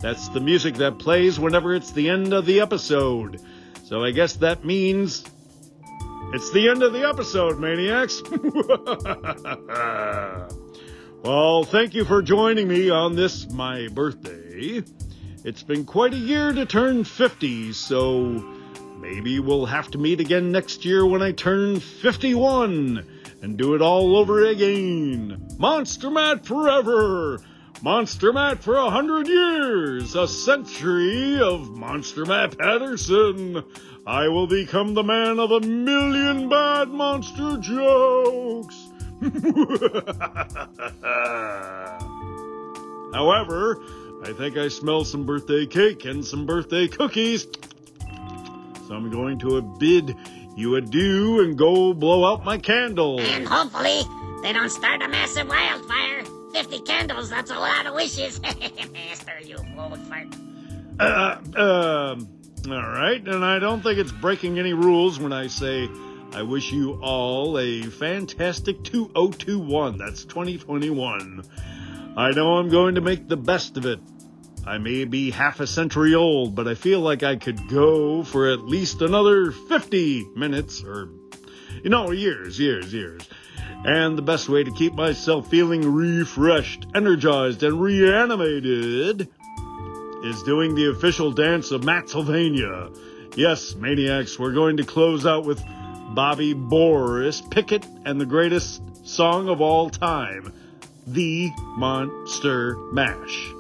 That's 0.01 0.29
the 0.29 0.41
music 0.41 0.77
that 0.77 0.99
plays 0.99 1.41
whenever 1.41 1.75
it's 1.75 1.91
the 1.91 2.09
end 2.09 2.33
of 2.33 2.47
the 2.47 2.61
episode. 2.61 3.41
So 3.85 4.05
I 4.05 4.13
guess 4.13 4.35
that 4.35 4.65
means 4.65 5.25
it's 6.33 6.51
the 6.51 6.69
end 6.69 6.83
of 6.83 6.93
the 6.93 7.09
episode, 7.09 7.59
maniacs. 7.59 8.23
well, 11.25 11.65
thank 11.65 11.95
you 11.95 12.05
for 12.05 12.23
joining 12.23 12.69
me 12.69 12.91
on 12.91 13.17
this, 13.17 13.51
my 13.51 13.89
birthday. 13.89 14.83
It's 15.45 15.63
been 15.63 15.85
quite 15.85 16.13
a 16.13 16.19
year 16.19 16.53
to 16.53 16.67
turn 16.67 17.05
50, 17.05 17.73
so 17.73 18.25
maybe 18.99 19.41
we'll 19.41 19.67
have 19.67 19.91
to 19.93 19.99
meet 19.99 20.21
again 20.21 20.53
next 20.53 20.85
year 20.85 21.07
when 21.07 21.23
I 21.23 21.33
turn 21.33 21.81
51 21.81 23.07
and 23.41 23.57
do 23.57 23.75
it 23.75 23.81
all 23.81 24.17
over 24.17 24.45
again. 24.45 25.49
Monster 25.59 26.11
Matt 26.11 26.45
forever! 26.45 27.41
Monster 27.81 28.33
Matt 28.33 28.63
for 28.63 28.75
a 28.75 28.91
hundred 28.91 29.29
years! 29.29 30.17
A 30.17 30.27
century 30.27 31.41
of 31.41 31.77
Monster 31.77 32.27
Matt 32.27 32.59
Patterson! 32.59 33.63
I 34.05 34.27
will 34.27 34.49
become 34.49 34.95
the 34.95 35.05
man 35.05 35.39
of 35.39 35.53
a 35.53 35.61
million 35.61 36.49
bad 36.49 36.89
monster 36.89 37.57
jokes! 37.59 38.77
However, 43.15 43.81
I 44.25 44.33
think 44.37 44.57
I 44.57 44.69
smell 44.69 45.05
some 45.05 45.25
birthday 45.25 45.65
cake 45.65 46.05
and 46.05 46.25
some 46.25 46.47
birthday 46.47 46.89
cookies. 46.89 47.47
So 48.89 48.95
I'm 48.95 49.09
going 49.11 49.39
to 49.41 49.63
bid 49.79 50.17
you 50.57 50.75
adieu 50.75 51.45
and 51.45 51.57
go 51.57 51.95
blow 51.95 52.25
out 52.25 52.45
my 52.45 52.59
candle. 52.59 53.21
And 53.21 53.47
hopefully, 53.47 54.03
they 54.43 54.53
don't 54.53 54.71
start 54.71 55.01
a 55.01 55.09
massive 55.09 55.49
wildfire. 55.49 56.25
50 56.59 56.81
candles, 56.81 57.31
that's 57.31 57.53
a 57.53 57.55
lot 57.55 57.87
of 57.87 57.95
wishes. 57.95 58.41
Master, 58.93 59.39
you 59.45 59.59
old 59.79 60.01
fart. 60.09 60.27
Uh, 60.99 61.37
um, 61.57 62.29
all 62.69 62.91
right, 62.91 63.23
and 63.25 63.45
I 63.45 63.61
don't 63.61 63.81
think 63.81 64.01
it's 64.01 64.11
breaking 64.11 64.59
any 64.59 64.73
rules 64.73 65.21
when 65.21 65.33
I 65.33 65.47
say 65.47 65.89
I 66.33 66.43
wish 66.43 66.73
you 66.73 66.99
all 67.01 67.57
a 67.61 67.83
fantastic 67.83 68.83
2021. 68.83 69.99
That's 69.99 70.25
2021. 70.25 71.45
I 72.17 72.31
know 72.33 72.57
I'm 72.57 72.71
going 72.71 72.97
to 72.97 73.01
make 73.03 73.29
the 73.29 73.37
best 73.37 73.77
of 73.77 73.87
it. 73.87 74.01
I 74.67 74.79
may 74.79 75.05
be 75.05 75.31
half 75.31 75.61
a 75.61 75.67
century 75.67 76.17
old, 76.17 76.57
but 76.57 76.67
I 76.67 76.75
feel 76.75 76.99
like 76.99 77.23
I 77.23 77.37
could 77.37 77.69
go 77.69 78.25
for 78.25 78.49
at 78.49 78.65
least 78.65 79.01
another 79.01 79.53
50 79.53 80.31
minutes 80.35 80.83
or, 80.83 81.09
you 81.85 81.91
know, 81.91 82.11
years, 82.11 82.59
years, 82.59 82.93
years. 82.93 83.23
And 83.85 84.19
the 84.19 84.23
best 84.23 84.49
way 84.49 84.65
to 84.65 84.71
keep 84.73 84.95
myself 84.95 85.49
feeling 85.49 85.93
refreshed, 85.93 86.87
energized, 86.95 87.63
and 87.63 87.81
reanimated 87.81 89.29
is 90.25 90.43
doing 90.43 90.75
the 90.75 90.91
official 90.91 91.31
dance 91.31 91.71
of 91.71 91.83
Mattsylvania. 91.83 92.95
Yes, 93.37 93.77
maniacs, 93.77 94.39
we're 94.39 94.53
going 94.53 94.79
to 94.79 94.85
close 94.85 95.25
out 95.25 95.45
with 95.45 95.63
Bobby 96.11 96.55
Boris 96.55 97.41
Pickett 97.41 97.87
and 98.05 98.21
the 98.21 98.27
greatest 98.27 98.83
song 99.07 99.49
of 99.49 99.61
all 99.61 99.91
time, 99.91 100.53
The 101.07 101.51
Monster 101.77 102.77
Mash. 102.93 103.53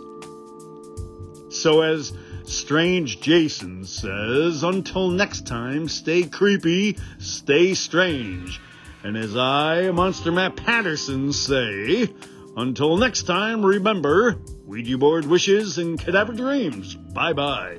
So, 1.51 1.83
as 1.83 2.13
Strange 2.45 3.21
Jason 3.21 3.85
says, 3.85 4.65
until 4.65 5.11
next 5.11 5.47
time, 5.47 5.89
stay 5.89 6.25
creepy, 6.25 6.97
stay 7.19 7.75
strange. 7.75 8.61
And 9.05 9.17
as 9.17 9.37
I, 9.37 9.91
Monster 9.93 10.33
Matt 10.33 10.57
Patterson, 10.57 11.33
say, 11.33 12.13
until 12.57 12.97
next 12.97 13.23
time, 13.23 13.65
remember 13.65 14.37
Ouija 14.67 14.99
board 14.99 15.25
wishes 15.25 15.79
and 15.79 15.99
cadaver 15.99 16.33
dreams. 16.33 16.95
Bye 16.95 17.33
bye. 17.33 17.79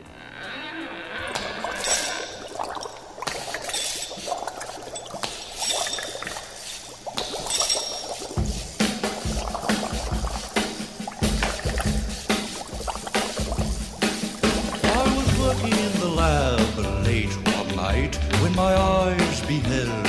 I 14.83 15.15
was 15.15 15.39
working 15.39 15.77
in 15.77 15.99
the 15.99 16.11
lab 16.15 17.05
late 17.05 17.33
one 17.57 17.75
night 17.75 18.15
when 18.41 18.55
my 18.55 18.73
eyes 18.73 19.41
beheld 19.41 20.08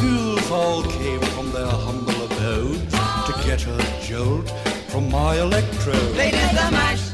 The 0.00 0.48
all 0.52 0.82
came 0.82 1.20
from 1.20 1.50
their 1.50 1.66
humble 1.66 2.24
abodes 2.24 2.92
to 3.26 3.32
get 3.44 3.66
a 3.66 3.78
jolt 4.00 4.48
from 4.88 5.10
my 5.10 5.36
electrode. 5.36 6.14
They 6.14 6.30
did 6.30 6.50
the 6.50 6.70
mash. 6.70 7.10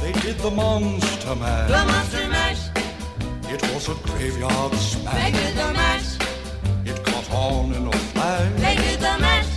They 0.00 0.12
did 0.20 0.38
the 0.38 0.50
monster 0.50 1.34
mash. 1.34 1.70
The 1.70 1.84
monster 1.92 2.28
mash. 2.28 2.62
It 3.50 3.62
was 3.72 3.88
a 3.88 3.94
graveyard 4.06 4.74
smash. 4.74 5.14
They 5.24 5.30
did 5.32 5.56
the 5.56 5.72
mash. 5.72 6.18
It 6.84 7.04
caught 7.04 7.30
on 7.32 7.72
in 7.72 7.86
a 7.86 7.92
flash. 7.92 8.60
They 8.60 8.76
did 8.76 9.00
the 9.00 9.16
mash. 9.18 9.52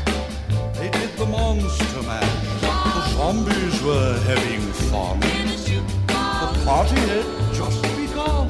They 0.78 0.90
did 0.90 1.12
the 1.18 1.26
monster 1.26 2.02
mash. 2.04 2.62
The 2.62 3.02
zombies 3.16 3.84
were 3.84 4.18
having 4.30 4.62
fun. 4.90 5.20
The 5.20 6.64
party 6.66 6.96
had 7.12 7.54
just 7.54 7.82
begun. 7.98 8.48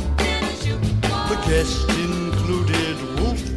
The 1.30 1.38
guests 1.48 1.84
included 1.98 2.98
Wolfman, 3.18 3.55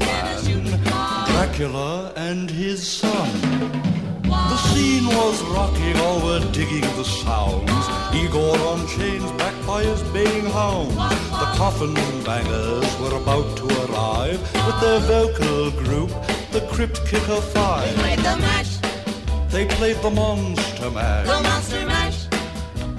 Dracula, 1.49 2.13
and 2.15 2.51
his 2.51 2.87
son. 2.87 3.29
The 4.23 4.57
scene 4.69 5.07
was 5.07 5.43
rocking, 5.45 5.97
all 5.97 6.21
were 6.21 6.41
digging 6.53 6.83
the 6.97 7.05
sounds. 7.05 7.71
Igor 8.15 8.57
on 8.69 8.87
chains, 8.87 9.31
backed 9.33 9.67
by 9.67 9.83
his 9.83 10.03
baying 10.13 10.45
hounds. 10.45 10.95
The 10.95 11.49
coffin 11.57 11.95
bangers 12.25 12.91
were 13.01 13.17
about 13.17 13.57
to 13.57 13.67
arrive 13.85 14.41
with 14.67 14.81
their 14.81 15.01
vocal 15.01 15.71
group, 15.83 16.11
the 16.53 16.61
Crypt 16.71 17.05
Kicker 17.07 17.41
Five. 17.41 17.97
They 17.97 18.03
Played 18.03 18.19
the 18.19 18.37
mash. 18.37 18.79
They 19.51 19.67
played 19.67 19.97
the 20.03 20.11
monster 20.11 20.91
mash. 20.91 21.27
The 21.27 21.43
monster 21.43 21.87
mash. 21.87 22.27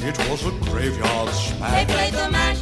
It 0.02 0.18
was 0.30 0.46
a 0.46 0.52
graveyard 0.70 1.30
smash. 1.30 1.88
They 1.88 1.94
played 1.94 2.14
the 2.14 2.30
mash. 2.32 2.62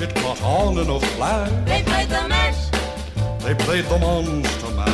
It 0.00 0.14
caught 0.16 0.42
on 0.42 0.78
in 0.78 0.88
a 0.88 0.98
flash. 0.98 1.50
They 1.66 1.82
played 1.82 2.08
the 2.08 2.26
mash. 2.28 2.70
They 3.44 3.54
played 3.54 3.84
the 3.84 3.98
monster 3.98 4.70
mash. 4.70 4.93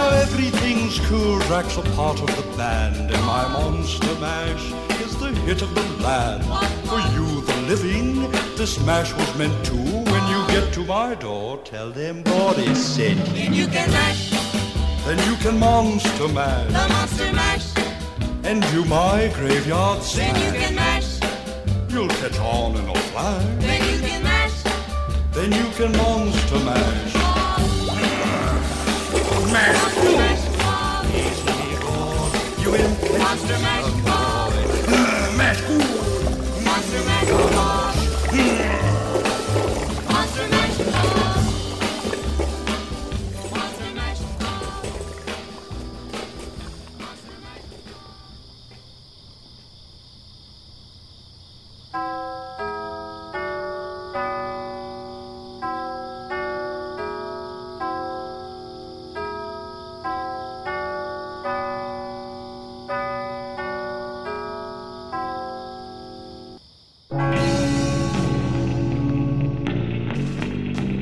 Now 0.00 0.08
everything's 0.26 0.98
cool. 1.08 1.38
Drax 1.40 1.76
a 1.76 1.82
part 1.98 2.18
of 2.22 2.30
the 2.38 2.56
band, 2.56 2.96
and 3.14 3.22
my 3.26 3.46
monster 3.48 4.14
mash 4.18 4.64
is 5.04 5.14
the 5.18 5.30
hit 5.46 5.60
of 5.60 5.74
the 5.74 5.86
land. 6.02 6.42
For 6.88 7.00
you, 7.14 7.26
the 7.42 7.56
living, 7.68 8.06
this 8.56 8.80
mash 8.86 9.12
was 9.12 9.30
meant 9.36 9.58
to. 9.66 9.76
When 10.12 10.24
you 10.32 10.40
get 10.54 10.72
to 10.76 10.84
my 10.86 11.14
door, 11.16 11.58
tell 11.64 11.90
them 11.90 12.22
God 12.22 12.58
is 12.58 12.78
sent. 12.82 13.22
Then 13.34 13.52
you 13.52 13.66
can 13.66 13.90
mash. 13.90 14.30
Then 15.04 15.18
you 15.28 15.36
can 15.36 15.58
monster 15.58 16.28
mash. 16.28 16.72
The 16.78 16.86
monster 16.94 17.32
mash. 17.34 17.68
and 18.44 18.62
do 18.72 18.84
my 18.86 19.30
graveyard 19.34 20.02
smash. 20.02 20.32
Then 20.32 20.34
you 20.44 20.60
can 20.60 20.74
mash. 20.76 21.10
You'll 21.90 22.08
catch 22.20 22.38
on 22.38 22.76
in 22.76 22.88
a 22.88 22.94
flash. 23.10 23.44
Then 23.68 23.82
you 23.92 23.98
can 24.08 24.22
mash. 24.22 24.58
Then 25.36 25.52
you 25.52 25.66
can 25.78 25.92
monster 25.92 26.60
mash. 26.70 27.19
Monster 29.52 30.12
mash. 30.16 30.42
You 32.62 32.74
in 32.74 33.18
Monster 33.18 33.58
mash. 33.58 33.82
mash. 33.84 33.99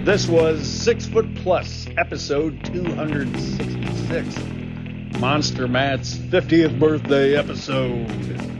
This 0.09 0.27
was 0.27 0.67
Six 0.67 1.05
Foot 1.05 1.35
Plus, 1.35 1.87
episode 1.99 2.65
266. 2.65 5.21
Monster 5.21 5.69
Matt's 5.69 6.15
50th 6.15 6.79
birthday 6.79 7.37
episode. 7.37 8.58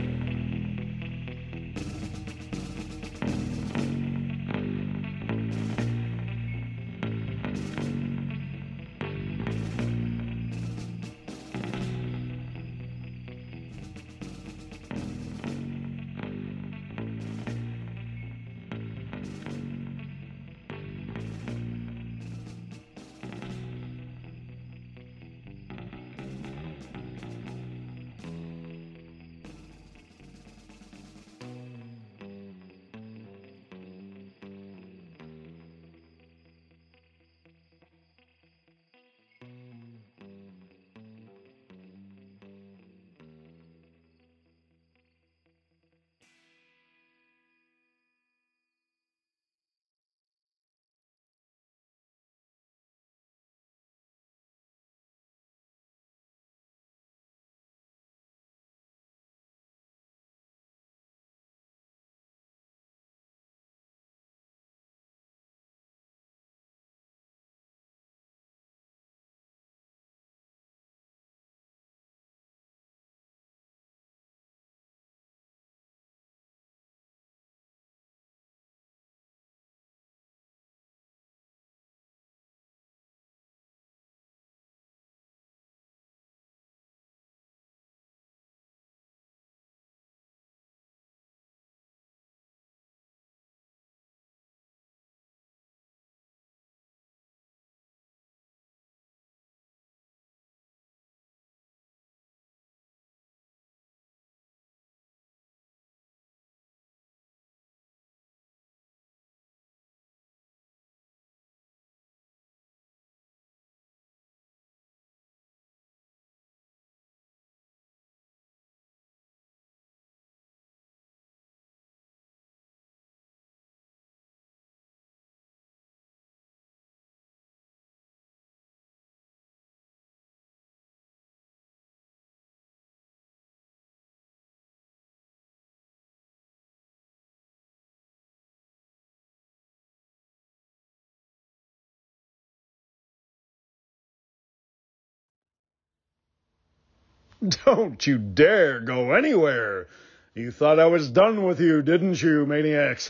Don't 147.65 148.05
you 148.05 148.17
dare 148.17 148.81
go 148.81 149.13
anywhere. 149.13 149.87
You 150.35 150.51
thought 150.51 150.79
I 150.79 150.87
was 150.87 151.09
done 151.09 151.43
with 151.43 151.61
you, 151.61 151.81
didn't 151.81 152.21
you, 152.21 152.45
maniacs? 152.45 153.09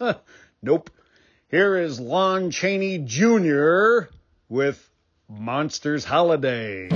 nope. 0.62 0.90
Here 1.50 1.76
is 1.76 2.00
Lon 2.00 2.50
Chaney 2.50 2.98
Jr. 2.98 4.10
with 4.48 4.90
Monsters 5.28 6.04
Holiday. 6.04 6.88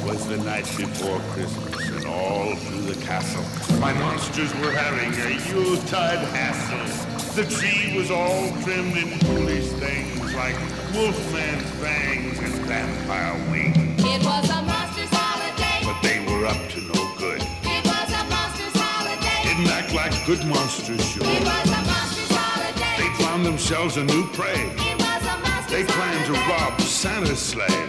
Twas 0.00 0.26
the 0.28 0.38
night 0.38 0.64
before 0.76 1.20
Christmas, 1.32 1.88
and 1.90 2.06
all 2.06 2.56
through 2.56 2.82
the 2.82 3.04
castle, 3.04 3.78
my 3.78 3.92
monsters 3.92 4.54
were 4.56 4.72
having 4.72 5.12
a 5.20 5.50
Yuletide 5.50 6.18
hassle. 6.28 7.03
The 7.34 7.44
tree 7.46 7.96
was 7.96 8.12
all 8.12 8.48
trimmed 8.62 8.96
in 8.96 9.18
foolish 9.26 9.66
things 9.82 10.34
like 10.36 10.54
wolfman's 10.94 11.68
fangs 11.82 12.38
and 12.38 12.54
vampire 12.64 13.50
wings. 13.50 13.76
It 14.04 14.24
was 14.24 14.48
a 14.50 14.62
monster's 14.62 15.08
holiday. 15.10 15.80
But 15.82 16.00
they 16.00 16.20
were 16.30 16.46
up 16.46 16.68
to 16.70 16.80
no 16.80 17.12
good. 17.18 17.42
It 17.42 17.84
was 17.84 18.12
a 18.12 18.22
monster's 18.30 18.80
holiday. 18.80 19.48
Didn't 19.48 19.66
act 19.66 19.92
like 19.92 20.14
good 20.26 20.46
monsters 20.46 21.04
should. 21.04 21.22
It 21.22 21.42
was 21.42 21.70
a 21.70 21.82
monster's 21.82 22.30
holiday. 22.30 23.02
They 23.02 23.24
found 23.24 23.44
themselves 23.44 23.96
a 23.96 24.04
new 24.04 24.28
prey. 24.28 24.70
It 24.78 24.96
was 25.00 25.22
a 25.24 25.36
monster's 25.40 25.72
They 25.72 25.92
planned 25.92 26.26
to 26.26 26.34
rob 26.48 26.80
Santa's 26.82 27.40
sleigh. 27.40 27.88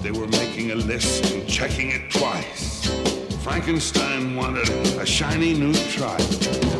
They 0.00 0.12
were 0.12 0.28
making 0.28 0.70
a 0.70 0.76
list 0.76 1.30
and 1.30 1.46
checking 1.46 1.90
it 1.90 2.10
twice. 2.10 3.13
Frankenstein 3.44 4.34
wanted 4.34 4.66
a 4.98 5.04
shiny 5.04 5.52
new 5.52 5.74
tripe, 5.74 6.18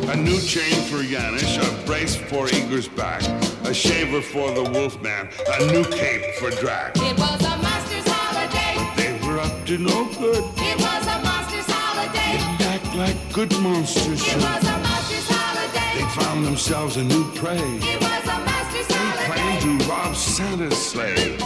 a 0.09 0.17
new 0.17 0.41
chain 0.41 0.73
for 0.89 1.05
Yanish, 1.05 1.59
a 1.61 1.87
brace 1.87 2.17
for 2.17 2.49
Igor's 2.49 2.89
back, 2.89 3.21
a 3.67 3.75
shaver 3.75 4.23
for 4.23 4.51
the 4.51 4.63
Wolfman, 4.71 5.29
a 5.61 5.67
new 5.67 5.85
cape 5.85 6.25
for 6.37 6.49
Drac. 6.63 6.97
It 6.97 7.19
was 7.19 7.43
a 7.45 7.57
monster's 7.59 8.09
holiday. 8.09 8.81
They 8.97 9.29
were 9.29 9.41
up 9.41 9.67
to 9.67 9.77
no 9.77 10.07
good. 10.19 10.43
It 10.57 10.81
was 10.81 11.07
a 11.07 11.21
monster's 11.23 11.67
holiday. 11.69 12.39
Didn't 12.39 12.61
act 12.73 12.97
like 12.97 13.33
good 13.35 13.53
monsters 13.61 14.23
It 14.23 14.25
should. 14.25 14.37
was 14.43 14.65
a 14.65 14.79
monster's 14.79 15.29
holiday. 15.29 16.01
They 16.01 16.23
found 16.23 16.47
themselves 16.47 16.97
a 16.97 17.05
new 17.05 17.31
prey. 17.33 17.59
It 17.59 18.01
was 18.01 18.25
a 18.25 18.39
monster's 18.41 18.91
holiday. 18.91 19.21
They 19.21 19.35
planned 19.61 19.81
to 19.81 19.87
rob 19.91 20.17
Santa's 20.17 20.79
sleigh. 20.79 21.37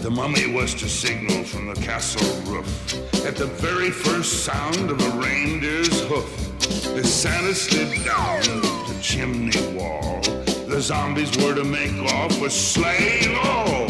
The 0.00 0.10
mummy 0.10 0.50
was 0.50 0.74
to 0.76 0.88
signal 0.88 1.44
from 1.44 1.66
the 1.66 1.74
castle 1.74 2.24
roof 2.50 2.94
at 3.26 3.36
the 3.36 3.44
very 3.44 3.90
first 3.90 4.44
sound 4.44 4.90
of 4.90 4.98
a 4.98 5.10
reindeer's 5.18 6.00
hoof. 6.08 6.58
The 6.94 7.04
Santa 7.04 7.54
slid 7.54 8.02
down 8.02 8.40
the 8.40 8.98
chimney 9.02 9.60
wall. 9.76 10.22
The 10.66 10.80
zombies 10.80 11.36
were 11.36 11.54
to 11.54 11.64
make 11.64 11.92
off 12.14 12.40
with 12.40 12.50
sleigh 12.50 13.36
all. 13.44 13.88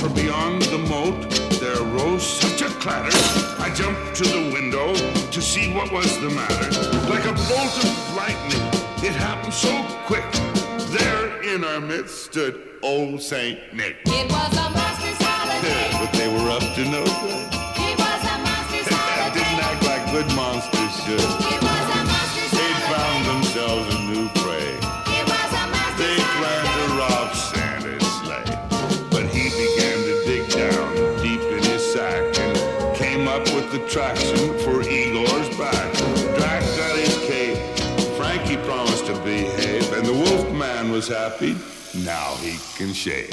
For 0.00 0.08
beyond 0.08 0.62
the 0.62 0.78
moat 0.78 1.30
there 1.60 1.80
rose 1.94 2.26
such 2.26 2.62
a 2.62 2.68
clatter. 2.80 3.16
I 3.62 3.72
jumped 3.72 4.16
to 4.16 4.24
the 4.24 4.50
window 4.52 4.94
to 4.96 5.40
see 5.40 5.72
what 5.72 5.92
was 5.92 6.18
the 6.18 6.30
matter. 6.30 6.70
Like 7.08 7.24
a 7.24 7.34
bolt 7.46 7.76
of 7.84 8.16
lightning, 8.16 8.66
it 9.08 9.14
happened 9.14 9.54
so 9.54 9.70
quick. 10.06 10.28
There 10.90 11.40
in 11.54 11.62
our 11.62 11.80
midst 11.80 12.24
stood 12.24 12.60
old 12.82 13.22
Saint 13.22 13.60
Nick. 13.72 13.98
It 14.06 14.28
was 14.28 14.56
a 14.56 14.72
holiday. 15.62 16.04
but 16.04 16.12
they 16.12 16.28
were 16.28 16.50
up 16.50 16.62
to 16.74 16.84
no 16.84 17.04
good. 17.04 17.46
It 17.78 17.98
was 17.98 18.22
a 18.24 18.36
holiday. 18.82 19.34
Didn't 19.34 19.60
act 19.62 19.82
like 19.84 20.10
good 20.10 20.28
monsters 20.34 20.94
should. 21.04 21.20
It 21.20 21.60
was 21.62 21.86
a 21.86 22.02
monster's 22.04 22.50
They 22.50 22.72
found 22.90 23.26
themselves 23.26 23.94
a 23.94 23.98
new 24.10 24.28
prey. 24.42 24.74
It 25.18 25.24
was 25.26 25.50
a 25.52 25.64
monster's 25.70 25.98
They 25.98 26.16
planned 26.38 26.70
to 26.78 26.86
rob 26.98 27.28
Santa's 27.34 28.06
sleigh. 28.20 29.08
But 29.10 29.26
he 29.26 29.50
began 29.50 29.98
to 30.08 30.14
dig 30.26 30.50
down 30.50 30.88
deep 31.22 31.40
in 31.40 31.62
his 31.64 31.82
sack 31.92 32.38
and 32.38 32.96
came 32.96 33.28
up 33.28 33.44
with 33.54 33.70
the 33.72 33.80
traction 33.88 34.58
for 34.60 34.82
Igor's 34.82 35.48
back. 35.56 35.92
Drac 36.36 36.62
got 36.76 36.98
his 36.98 37.16
cape. 37.26 37.58
Frankie 38.16 38.56
promised 38.58 39.06
to 39.06 39.14
behave, 39.20 39.92
and 39.92 40.04
the 40.06 40.12
Wolfman 40.12 40.90
was 40.92 41.08
happy. 41.08 41.56
Now 41.94 42.34
he 42.36 42.58
can 42.76 42.92
shave. 42.92 43.30